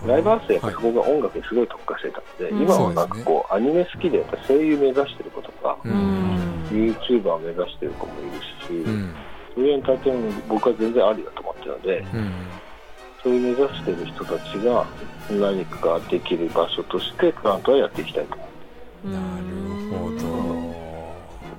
[0.00, 0.12] ほど。
[0.12, 2.62] ライブハウスでやっぱそこが音楽にすごい特化してたので、うん。
[2.62, 5.94] 今はなんかこう、アニメ好きでやっぱ声優目指してる子とか、ううん。
[5.94, 8.30] ん YouTuber を目指してる子もいる
[8.66, 9.14] し、うん
[9.58, 12.32] そういうエンターテインメント僕は全然ありだと思ってるので、うん
[13.20, 14.86] そういう目指してる人たちが
[15.28, 18.48] 何かできる場所としてプラントはやっていきたいと思
[19.04, 19.10] う。
[19.10, 20.28] なるほど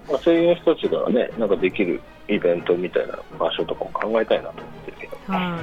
[0.10, 5.18] まあ、声優の人たちがね、なんかできるイベントみたいな場所とかも考えたいなと思ってるけど。
[5.34, 5.60] は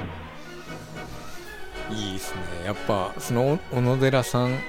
[1.89, 4.59] いいいですねやっぱその小野寺さん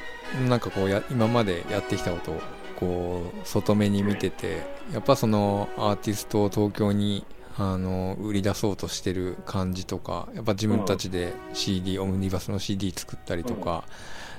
[0.49, 2.41] なんかこうや今までやってきたことを
[2.77, 4.63] こう外目に見てて
[4.93, 7.27] やっぱそのアーティストを東京に
[7.59, 13.85] あの売り出そうとしてる感じとかやっぱ自分たちで CD、オムニバスの CD 作ったりとか、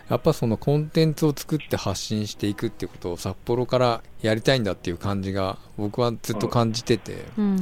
[0.09, 7.59] やっぱそのコンテンツを作って発信していくっていうことを札幌からやりたいんだっていう感じが僕はずっと感じてて、うん。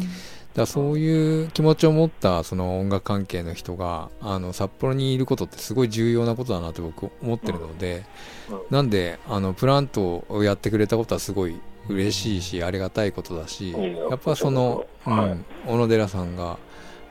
[0.54, 8.06] だそういう気持ちを持ったその音楽関係の人があの札幌にいることってすごい重要なことだなって僕思ってるので、
[8.50, 8.62] うん。
[8.70, 13.72] なんであのプラントをやってくれたことはすごい嬉しいしありがたいことだし、
[14.10, 15.30] やっぱその、うはい。
[15.32, 16.58] ん、小野寺さんが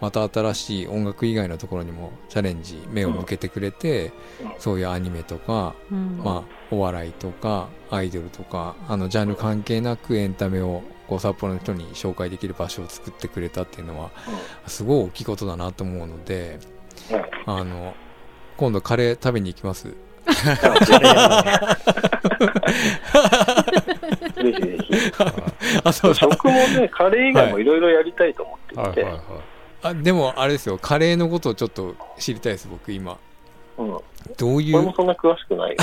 [0.00, 4.12] また新しい音楽以外のところにもチャレンジ目を向けてくれて、
[4.42, 4.52] うん。
[4.58, 6.20] そういうアニメとか、うん。
[6.22, 14.10] まあ、お笑いとかアイドルとかあのジャンル関係なくエンタメをこう札幌の人に紹介できる場所を作ってくれたっていうのは
[14.66, 16.58] すごい大きいことだなと思うので
[17.46, 17.94] うんあの
[18.56, 19.94] 今度カレー食べに行きます
[24.36, 24.90] ぜひぜひ。
[25.88, 26.20] あそうだ。
[26.20, 29.10] 食もね、 カレー以外もいろいろやりたいと思っていて、はい。
[29.10, 29.22] はいはい
[29.82, 30.78] あでもあれですよ。
[30.78, 33.18] カレーのことをちょっと知りたいです僕今。
[33.78, 33.98] うん、
[34.38, 34.72] どういう？
[34.72, 35.76] これもそんな詳しくないよ。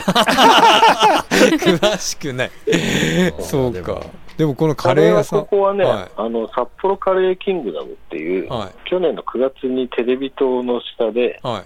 [1.30, 2.52] 詳しくない。
[3.40, 4.02] そうか。
[4.36, 5.40] でもこのカカレーはレー屋さん。
[5.42, 6.12] ここはね、はい。
[6.18, 8.90] あの、札幌カレーキングダムっていう、はい。
[8.90, 11.54] 去年の9月にテレビ塔の下で、はい。
[11.54, 11.64] は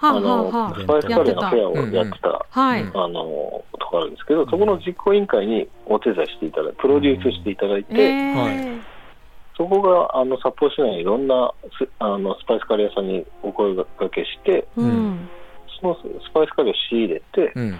[0.00, 8.80] あはあの、スパイスカレーのフェアをやってた、あはい、うんあの、とこあるんですけど、そこの実行委員会にお手伝いしていただいて、プロデュースしていただいて、えー。
[9.56, 15.28] そこがあの札幌市内にいろんなスあのスパイスカレー屋さんにお声掛けして、うん。
[15.80, 17.78] そのスパイスカレーを仕入れて、うん。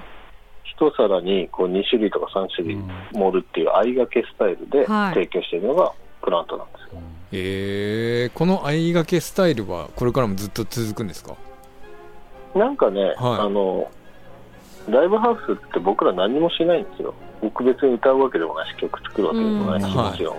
[0.64, 2.91] 一皿にこう2種類とか3種類うん。
[3.12, 5.14] 盛るっていう相掛けスタイルではい。
[5.14, 7.01] 提供しているのがプラントなんですよ。
[7.31, 11.37] えー、この相掛けスタイルはこれからもずっと続くんですか？
[12.55, 13.14] なんかね、はい。
[13.14, 13.90] あの、
[14.88, 17.14] ライブハウスって僕ら何もしないんですよ。
[17.40, 19.92] 僕別に歌うわけでもないし、曲作るわけでもないし、うん。
[19.94, 20.36] もちろん。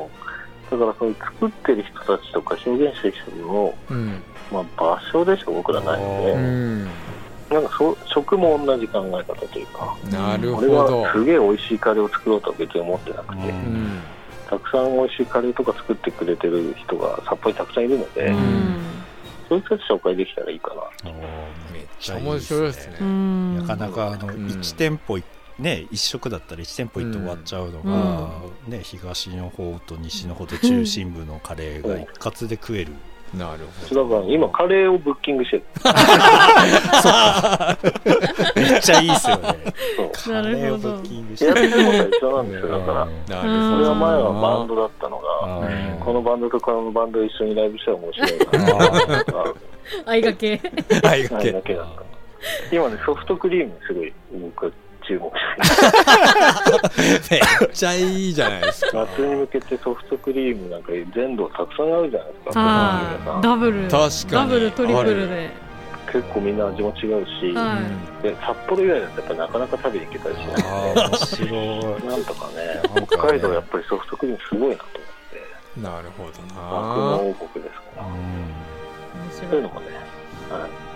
[0.71, 4.21] だからそういう作ってる人たちとか表現してる人の、うん。
[4.51, 6.87] まあ、場所でしか僕らないので、うん。
[7.49, 13.53] なんかそう食も同じ考え方というか、なるほ俺どはすげえ美味しいカレーを作ろうとは別に思ってなくて、
[14.47, 18.35] たくさん美味しいカレーとか作ってくれてる人が札幌にたくさんいるので、
[19.49, 21.11] そういう人たち紹介できたらいいかな。
[21.73, 22.97] めっちゃ面白いですね。
[23.01, 23.57] うん。
[23.57, 24.47] なかなかあのうん。
[24.47, 25.23] 1店舗い
[25.57, 28.31] ね一食だったら1店舗行って終わっちゃうのが、
[28.67, 32.93] ね東の方と西の方と中心部のカレーが一括で食える
[33.33, 33.59] なる
[33.93, 35.63] だから今カレーをブッキングしてる。
[38.55, 39.55] めっちゃいいっすよね。
[39.95, 40.33] そう。
[40.33, 42.79] カレーをブッキングしてやってることは一緒なんですよ。
[42.79, 43.07] だから、
[43.41, 43.47] そ
[43.79, 48.45] れは前はバンドだったのあが、ーこのバンドとこのバンド一緒にライブしたら面白いな
[49.25, 49.53] とか、
[50.05, 50.59] 相掛 け。
[51.01, 51.51] 相掛け。
[51.51, 52.01] だけだった。
[52.75, 54.11] 今ね、ソフトクリームにすごい
[55.09, 55.33] 注目し。
[57.59, 59.07] めっちゃいいじゃないですか。
[59.17, 62.59] 夏に向けてソフトクリームなんか全土たくさんあるじゃないですか。
[62.59, 63.81] はいダブル。
[63.83, 64.31] 確かに。
[64.31, 65.69] ダブルトリプルで。
[66.11, 67.77] 結構みんな味も違うし、は
[68.23, 70.53] で札幌以外だとやっぱなかなか食べに行けたりしない。
[70.57, 72.09] あー面白い。
[72.09, 73.07] なんとかね、なんかね。
[73.07, 78.13] 北海道やっぱりソフトクリームすごいなと思って、なるほど幕なの王国ですから、うん。
[78.13, 79.87] 面そういうのもね、
[80.49, 80.88] はい、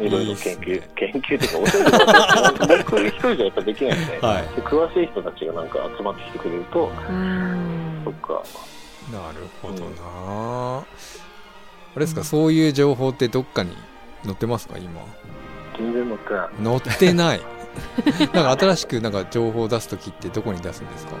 [0.00, 0.88] いろいろ研究、いいね。
[0.96, 4.42] 研究というか、教えてもらって、僕一人じゃやっぱできないんで、はい。
[4.56, 8.02] で詳しい人たちがなんか集まってきてくれると、うん。
[8.04, 8.42] そっか、
[9.12, 10.78] なるほどな。
[10.78, 10.84] あ
[11.96, 13.76] れですかそういう情報ってどっかに
[14.24, 15.02] 載ってますか今？
[15.76, 16.48] 全然乗ってない。
[16.64, 17.40] 載ってない。
[18.32, 21.12] なんか新しくなんか情報を出す時ってどこに出すんですか？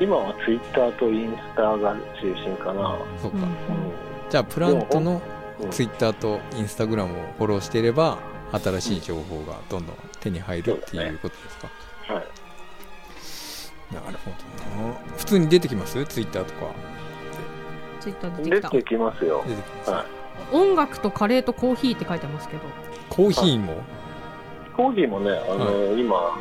[0.00, 2.98] 今はツイッターとインスタが中心かな。
[3.20, 3.46] そうか、うん。
[4.28, 5.35] じゃあプラントのうん
[5.70, 8.18] ツイッターとインスタグラムをフォローしていれば
[8.52, 11.68] 新しい情報がどんどん手に入るっていうことですか、
[12.14, 12.24] はい。
[13.94, 14.30] なるほ
[14.80, 16.04] どな普通に出てきます？
[16.06, 16.72] ツイッターとか
[18.00, 18.68] ツイッター出てきた。
[18.70, 19.44] 出てきますよ。
[19.46, 20.06] 出てきます、はい。
[20.54, 22.62] 音楽とカレーとコーヒーって書いてますけど。
[23.08, 23.82] コーヒーも？
[24.76, 26.38] コーヒーもね、あの、今、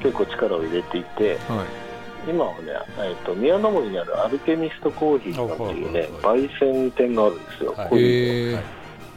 [0.00, 1.87] 結構力を入れていて、はい
[2.26, 7.88] 今はね、えっと宮の森にあるアルケミストコーヒーさんっていうねは焙煎店があるんですよ、はい。
[7.88, 8.62] コーヒー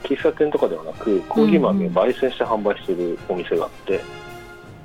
[0.03, 4.01] 喫茶店とかではなくコーヒー豆を焙煎して販売してるお店があって、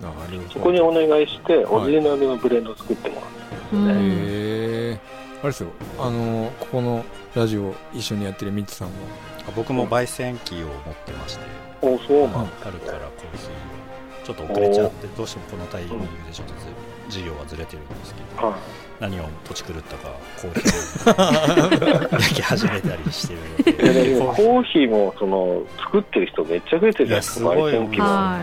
[0.00, 0.50] なるほど。
[0.50, 5.00] そこにお願いしてオリジナルのブレンドを作ってもらってるんですよね、うんへえ
[5.40, 5.68] あれですよ。
[5.98, 7.04] あのここの
[7.34, 8.94] ラジオ一緒にやってるミッツさんも
[9.46, 11.44] あ僕も焙煎機を持ってまして。
[11.82, 16.66] おそうなんだ、春からコーヒーちょっと遅れちゃってどうしてもこのタイミングでちょっとず
[17.08, 18.60] 事業はずれてるんですけどはい。
[18.98, 20.08] 何を土地狂ったか
[20.40, 24.18] コーヒーを 焼き始めたりしてるので。
[24.20, 28.40] コーヒーもその作ってる人めっちゃ増えてるじゃないですかいやすごい焙煎機も、はは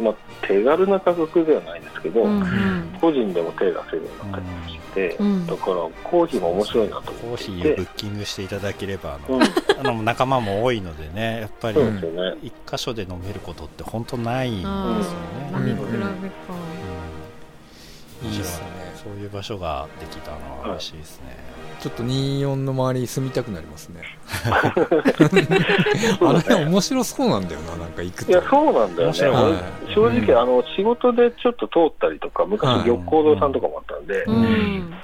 [0.00, 2.40] まあ、手軽な価格ではないですけど、うん。
[2.40, 5.46] うん個人でも手がせるようになったりして、うん。
[5.46, 11.78] だからコーヒーも面白いなとコー思っていてヒーブッキングしていただければあの、うん、あの仲間も多いのでねやっぱり
[12.42, 15.66] 一箇所で飲めることって本当ないんですよあね。
[15.66, 16.12] ー飲み比べか、う
[17.02, 17.05] ん
[18.22, 18.66] いいっすね。
[18.94, 21.36] そういう場所ができたのは嬉しいですね。
[21.80, 24.02] ちょっと24の周りに住みたくなりますね。
[26.20, 26.64] あの辺ね。
[26.66, 28.32] 面白そうなんだよななんか行くと。
[28.32, 29.14] いや、そうなんだよね。
[29.94, 32.52] 正直、あの、仕事でちょっと通ったりとか、はい。
[32.52, 34.42] 昔、玉光堂さんとかもあったんで、ううん。
[34.42, 34.94] ん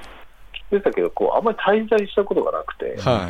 [0.53, 3.29] 来てたけど、こう、あんまり滞在したことがなくて、は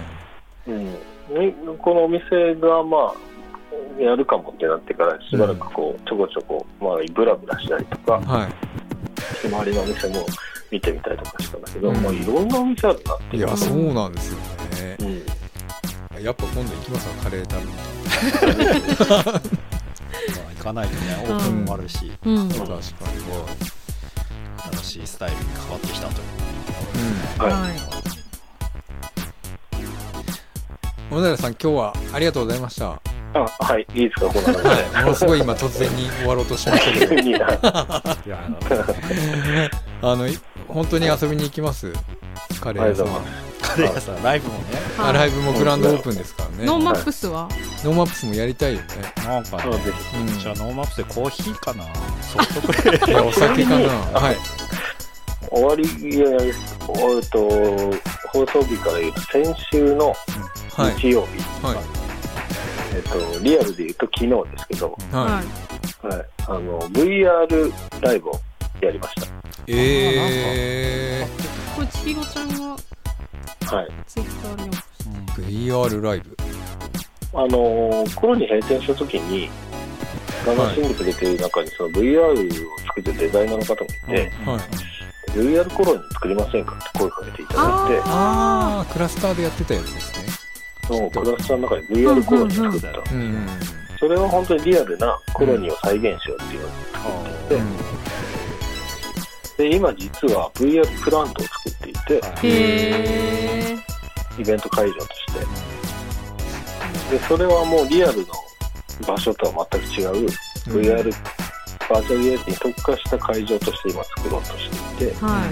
[0.68, 8.81] うん、ねこのお店が、まあ、やるかもってなってから、しばらくこう、ちょこちょこ、まあ、ブラブラしたりとかい、はい
[9.52, 10.26] 周りのお店も
[10.70, 11.96] 見てみたりとかしたんだけど、うん。
[11.96, 14.96] まあ、いろんなお店あるなっていやそうなんですよね。
[16.14, 18.72] うん、やっぱ今度行きますわカレー食べに。
[19.10, 22.48] まあ行かないとねオープンもあるし、うん。
[22.48, 23.42] 確かにすごい
[24.82, 26.12] 新しいスタイルに変わってきたと。
[26.12, 26.26] いう。
[27.38, 27.50] うん。
[27.50, 27.52] はい。
[27.52, 28.12] はい。
[31.12, 35.00] 小野寺さん今日はありがとうございましたあ、はい、いいですか、こんな感じで。
[35.02, 37.14] ものすごい今突然に終わろうとしましたけど。
[37.22, 37.38] い いな。
[38.26, 38.44] いや
[40.02, 40.28] あの。
[40.68, 41.92] 本当に遊びに行きます？
[42.60, 43.06] カレー屋さん。
[43.60, 44.22] カレー屋さん。
[44.22, 44.64] ライブもね。
[45.12, 46.64] ライブもグランドオープンですからね。
[46.64, 47.48] ノーマップスは、
[47.84, 48.86] ノーマップスもやりたいよね。
[49.26, 49.62] なんかね
[50.38, 51.84] じゃあノーマップでコーヒーかな？
[52.22, 53.76] ソフトクリーいやお酒かな。
[54.18, 54.36] はい。
[55.50, 57.38] 終わり、いや、えっと、
[58.32, 60.14] 放送日から言うと、先週の
[60.74, 60.94] はい。
[60.94, 62.01] 日曜日、はい
[62.94, 66.14] えっと、リアルで言うと昨日ですけど、ははい。
[66.14, 68.40] はい、あの、VR ライブを
[68.80, 69.24] やりましい
[69.68, 71.26] え
[71.74, 72.76] これ千尋ちゃんが
[73.60, 73.76] た。
[73.76, 73.88] はい。
[74.06, 76.36] ツイッターにー、VR ライブ？
[77.34, 79.48] あのー、コロに閉店した時に、
[80.44, 84.92] 楽しんでくれてる中に、その VR を作ってるデザイナーの方もいて、はい。
[85.32, 90.41] VR コロニ作りませんかって声かけていただいて、ああクラスターでやってたやつですね
[90.92, 92.88] そのクラスターの中に VR コロニ作った。
[92.88, 93.46] うんうん。
[93.98, 96.70] それは本当にリアルなコロニーを再現しようっていうのを
[97.24, 97.56] 作って
[99.56, 102.20] て、で、今実は VR プラントを作っていて、
[104.38, 105.26] イベント会場とし
[107.10, 107.16] て。
[107.16, 108.26] で、それはもうリアルの
[109.06, 110.26] 場所とは全く違う、
[110.66, 111.14] VR
[111.88, 115.46] バーチャルリアリティに特化した会場として今作ろうとしていて、はまあ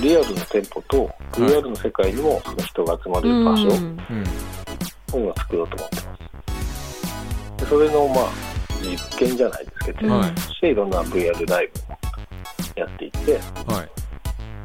[0.00, 3.74] リアルの店舗と VR の世界にもその人が集まる場所うん。
[3.74, 4.24] うん
[5.14, 7.64] を今作ろうと思ってます。
[7.64, 8.30] でそれのまあ
[8.82, 10.32] 実験じゃないですけど、うんはい。
[10.36, 11.98] そしていろんな VR ライブも
[12.76, 13.88] やっていって、はい。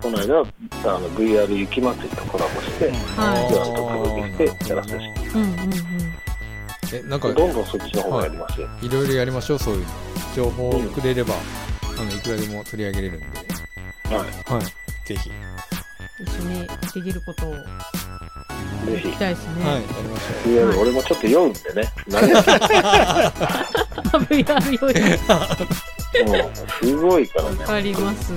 [0.02, 3.52] この間あの VR 雪まつりとコラボして、はい。
[3.52, 5.74] グランドプロデュースでやらせてうんうんうん。
[6.92, 8.68] えなんかどんどんそっちの方がやりますよ。
[8.82, 8.90] い。
[8.90, 9.88] ろいろやりましょうそういうの
[10.36, 11.34] 情報をくれれば、
[12.00, 13.26] あのいくらでも取り上げれるんで。
[14.16, 14.18] はい。
[14.18, 14.79] はい
[15.10, 15.32] ぜひ。
[16.20, 17.62] 一緒にできることをぜ
[19.02, 19.12] ひ。
[19.18, 20.78] たいですね、はいやりましょはい。
[20.78, 21.92] 俺もちょっと読んでね。
[22.08, 22.52] 何やって
[24.44, 24.94] VR よ。
[24.94, 26.52] り もう
[26.86, 27.58] すごいからね。
[27.60, 28.34] わかります。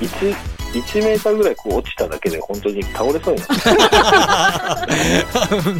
[0.00, 4.92] 1、1メーターぐらいこう落ちただけで本当に倒れそうになって。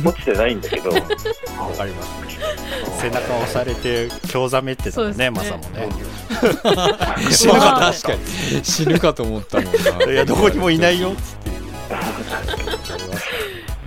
[0.09, 0.91] 落ちてないんだけど。
[0.91, 2.09] わかります。
[3.01, 5.89] 背中を押されて興ざめってたもんねマサもね。
[7.29, 8.21] う死ぬかまあ確かに
[8.65, 9.73] 死ぬかと思ったもん
[10.07, 10.13] な。
[10.13, 11.13] いやどこにもいないよ。
[11.13, 11.51] っつって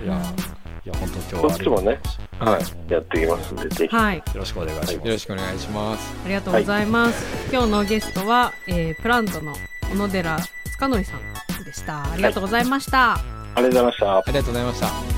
[0.04, 0.14] いや
[0.84, 2.00] いや本当今日はこっちもね
[2.40, 2.92] はい。
[2.92, 3.94] やっていきますんで、ぜひ。
[3.96, 4.16] はい。
[4.16, 4.92] よろしくお願いします。
[4.94, 6.14] よろしくお願いします。
[6.24, 9.54] ありがとうございます、今日のゲストは、えープラントの
[9.92, 10.38] 小野寺
[10.82, 12.10] 塚則さんでした。
[12.10, 13.18] ありがとうございました、あ
[13.58, 14.06] りがとうございました。
[14.08, 14.22] あ。
[14.32, 15.11] りがとうございました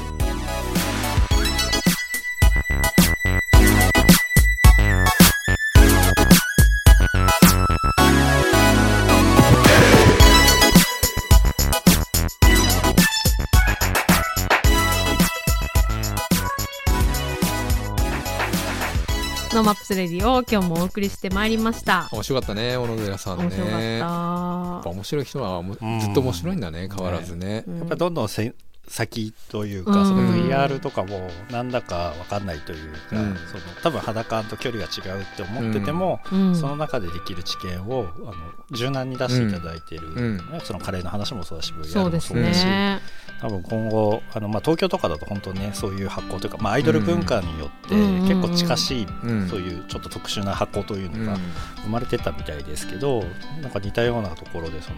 [19.64, 22.10] マップスレディを今日もお送りしてまいりました。
[22.12, 23.44] 面白かったね小野寺さんね。
[23.44, 25.64] 面白かった、やっぱ面白い人は
[26.02, 27.64] ずっと面白いんだね変わらずね。
[27.66, 27.78] うん。
[27.78, 28.54] やっぱりどんどんせ
[28.86, 30.06] 先というか、うん。
[30.06, 33.36] その VR とかもなんだかわかんないというか、うん。
[33.50, 36.54] その多分肌感と距離が違うって思ってても、うん。
[36.56, 38.34] その中でできる知見をあの
[38.72, 40.36] 柔軟に出していただいている、うん。
[40.36, 43.00] ねそのカレーの話もそうだし VR もそうだし、ね。
[43.40, 48.28] 多分今後あの、まあ、東京とかだと本当ねそういう発行というか、まあ、アイドル文化によってうん。
[48.28, 49.48] 結構近しい、うん。
[49.48, 51.24] そういうちょっと特殊な発行といううん。
[51.24, 51.38] のが
[51.82, 53.24] 生まれてたみたいですけど、
[53.62, 54.96] なんか似たようなところでその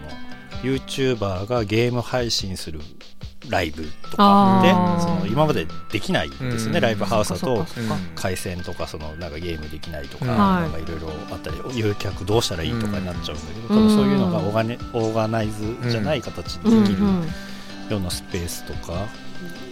[0.61, 2.79] YouTuber がゲーム配信する
[3.49, 4.61] ライブとか。
[4.63, 4.71] で
[5.01, 6.81] その今までできないですよね、うん。
[6.81, 7.65] ライブハウスだと
[8.15, 13.87] 回線とかそのなんかゲームできないとかいろいろあったり誘客どうしたらいいとかになっちゃうんだけど、うん。
[13.87, 17.27] 多分そういうのがオーガネオーガナイズじゃない形でうんできるうん
[17.89, 19.07] ようなスペースとか、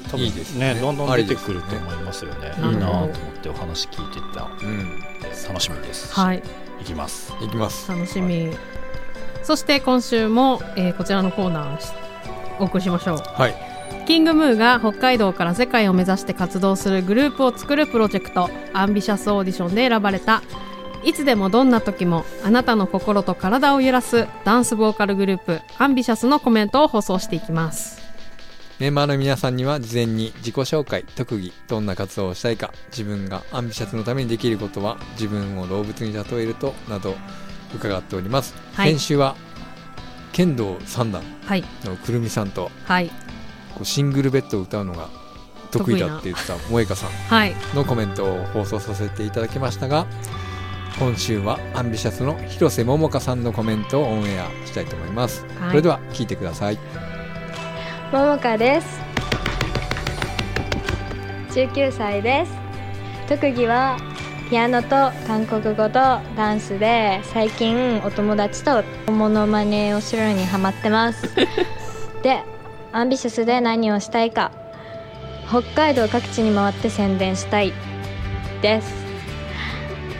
[0.09, 0.75] 多分いいですね。
[0.75, 2.53] どんどん出てくると思いますよね。
[2.57, 3.09] いいなと思っ
[3.41, 4.49] てお話聞いてた。
[4.61, 5.03] うん。
[5.49, 6.13] 楽しみです。
[6.13, 6.41] はい。
[6.81, 7.33] いきます。
[7.41, 7.91] いきます。
[7.91, 8.55] 楽しみ、
[9.43, 11.91] そして今週も、えーこちらのコーナーし
[12.59, 13.17] お送りしましょう。
[13.17, 13.55] はい。
[14.05, 20.41] キングムーが北海道から世界を目指して活動するグループを作るプロジェクトアンビシャスオーディションで選ばれた。
[21.03, 28.01] いつでもどんな時もあなたの心と体を揺らすダンスボーカルグループアンビシャスのコメントを放送していきます。
[28.79, 37.15] メンバーの皆さんには事前に自己紹介特技どんな活動をしたいか自分がアンビシャスのためにできることは自分を動物に例えるとなど
[37.73, 38.89] 伺っております、はい。
[38.89, 39.35] 先週は
[40.35, 41.63] 剣道三段はい。
[41.85, 42.69] のくるみさんと。
[42.83, 43.07] はい。
[43.73, 45.07] こうシングルベッドを歌うのが
[45.71, 47.55] 得意だって言ってた萌香さんはい。
[47.73, 50.05] のコメントを放送させていただきましたが
[50.99, 55.69] 今週はアンビシャスの広瀬桃香さんのコメントをオンエアしたいと思います、はい。
[55.69, 56.77] それでは聞いてください。
[58.11, 58.99] ももかです。
[61.51, 62.51] 19歳です。
[63.29, 63.97] 特技は
[64.49, 64.89] ピアノと
[65.25, 65.93] 韓国語と
[66.37, 71.35] ダンスで最近お友達とモノマネをするのにハマってます。
[72.21, 72.43] で
[72.91, 74.51] アンビシャスで何をしたいか
[75.49, 77.73] 北海道各地に回って宣伝したい
[78.61, 79.05] です。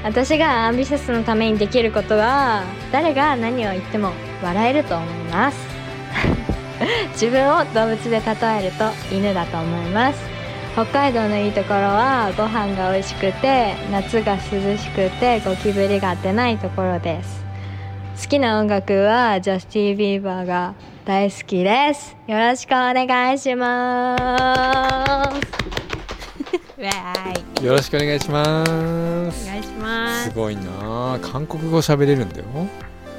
[0.03, 4.11] 私がアンビシャスのためにできることは誰が何を言っても
[4.43, 5.57] 笑えると思います。
[7.13, 10.34] 自分を動物で例えると犬だと思います
[10.75, 14.41] 北海道のいいところはご飯が美味しくて夏が涼
[14.77, 17.45] しくてゴキブリが出ないところです。
[18.21, 20.73] 好きな音楽はジャスティン・ビーバーが
[21.05, 22.17] 大好きです。
[22.27, 24.17] よろしくお願いしま
[26.77, 26.83] す。
[27.63, 28.65] よろしくお願いしま
[29.31, 29.47] す。
[29.47, 30.23] お願いします。
[30.25, 30.63] すごいな
[31.13, 32.45] あ韓国語喋れるんだよ。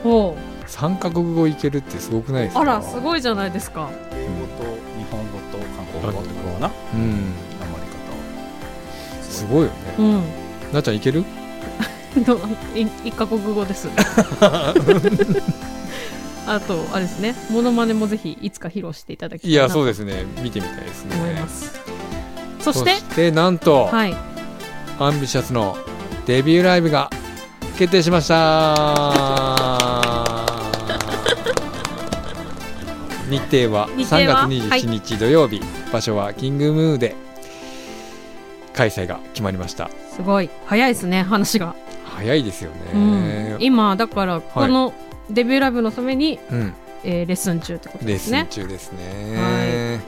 [0.03, 0.37] ほ
[0.67, 2.61] 三カ国語いけるってすごくないですか？
[2.61, 3.89] うあらすごいじゃないですか。
[4.13, 4.65] 英語と
[4.99, 6.71] 日本語と韓国語ってことかな？
[6.93, 7.33] うん。
[9.37, 9.73] すごいよね。
[9.99, 10.23] うん。
[10.73, 11.25] なっちゃんいける？
[13.05, 13.89] 一カ国語です。
[16.49, 17.35] あとあれですね。
[17.51, 19.81] モノマネもぜひいつか披露していただきたいやいなと。
[19.81, 20.25] 思そうですね。
[20.43, 21.17] 見てみたいですね。
[21.17, 21.79] います。
[22.61, 22.85] そし
[23.15, 24.17] てなんと、はい。
[24.99, 25.77] アンビシャスの
[26.27, 27.11] デビューライブが
[27.77, 28.37] 決定しました。
[33.29, 35.61] 日程は日程3は月27日土曜日、
[35.93, 37.17] 場所はキングムーで
[38.77, 39.91] 開催が決まりました。
[40.15, 40.51] すごい。
[40.67, 41.75] 早いですね話が、
[42.05, 43.23] 早いですようん。
[43.25, 44.93] ね、今だからこの
[45.31, 46.75] デビューライブのために、うん。
[47.05, 48.47] えーレッスン中ってことレッスンですね。
[48.51, 50.01] 中ですね、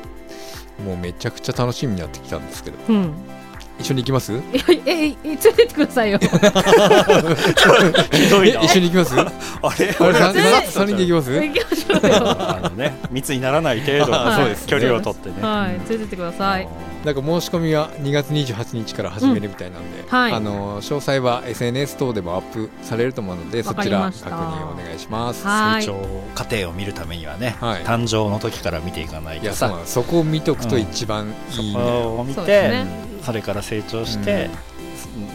[0.84, 2.76] もうめちゃくちゃ楽しみになってきたんですけど。
[2.88, 3.12] うん。
[3.78, 4.32] 一緒に行きます？
[4.32, 4.40] いや
[4.86, 6.18] ええ連れてってくださいよ。
[8.10, 8.60] ひどいな。
[8.60, 9.20] え一緒に行きます？
[9.20, 9.86] ああれ？
[9.86, 11.32] れ全然3人で行きます？
[11.32, 12.16] 行きましょうよ。
[12.56, 15.34] あのね、密にならない程度あそうですね距離を取ってね。
[15.40, 15.70] はい。
[15.74, 16.68] 連れてってください
[17.04, 20.32] なんか申し込みは2月28日から始めるみたいなんで、はい。
[20.32, 25.46] あの詳細は SNS 等でもアップされると思うのでそちら確認お願いします。
[25.46, 25.82] はい。
[25.82, 25.94] 成長
[26.34, 27.84] 過程を見るためにはね、はい。
[27.84, 32.86] 誕生の時から見ていかないいやとさそうなのそこを見とくと一番いいんだよ、そこを見てですね。
[33.22, 34.50] それから成長して、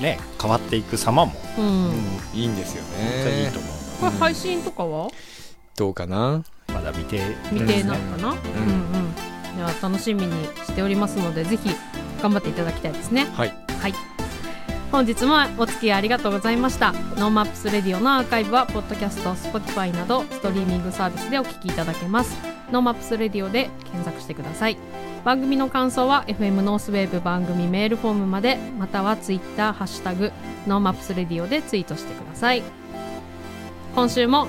[0.01, 1.93] ね、変わっていく様も、うん、うん。
[2.33, 3.67] いいんですよ本当にいいねと思
[4.01, 5.09] これ配信とかは？
[5.77, 6.35] どうかな？
[6.35, 6.43] う
[6.73, 11.69] まだ見て未定なのかな、うん、うんでは楽しみにしておりますのでぜひ
[12.21, 13.25] 頑張っていただきたいですね。
[13.33, 13.53] はい。
[13.79, 13.93] はい。
[14.91, 16.91] 本日もお付き合いありがとうございました。
[16.91, 22.37] ノーマップスレディオのアーカイブはポッドキャスト Spotify などストリーミングサービスでお聞きいただけます。
[22.71, 24.77] ノーマップスレディオで検索してください。
[25.25, 30.31] 番組の感想は FM ノースウェーブ番組メールフォームまでまたは Twitter ハッシュタグ
[30.67, 32.61] ノーマップスレディオでツイートしてください。
[33.95, 34.47] 今週も。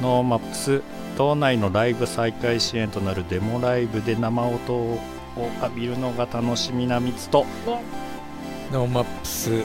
[0.00, 0.82] ノーマップス
[1.16, 4.98] 島内のライブ再開支援となるデモライブで生音を
[5.62, 7.46] 浴びるのが楽しみなみつと。
[8.72, 9.64] ノーマップス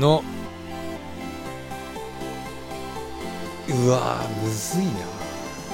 [0.00, 0.24] の
[3.68, 4.90] うわーむずいな。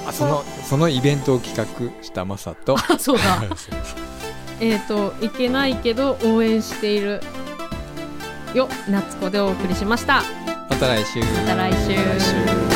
[0.09, 2.77] あそのそのイベントを企画したマサと。
[2.77, 3.43] あそうだ。
[4.61, 7.21] えっといけないけど応援している
[8.55, 10.23] よ夏子でお送りしました。
[10.69, 11.21] また来週。
[11.21, 11.95] また来週。
[11.95, 12.76] 来週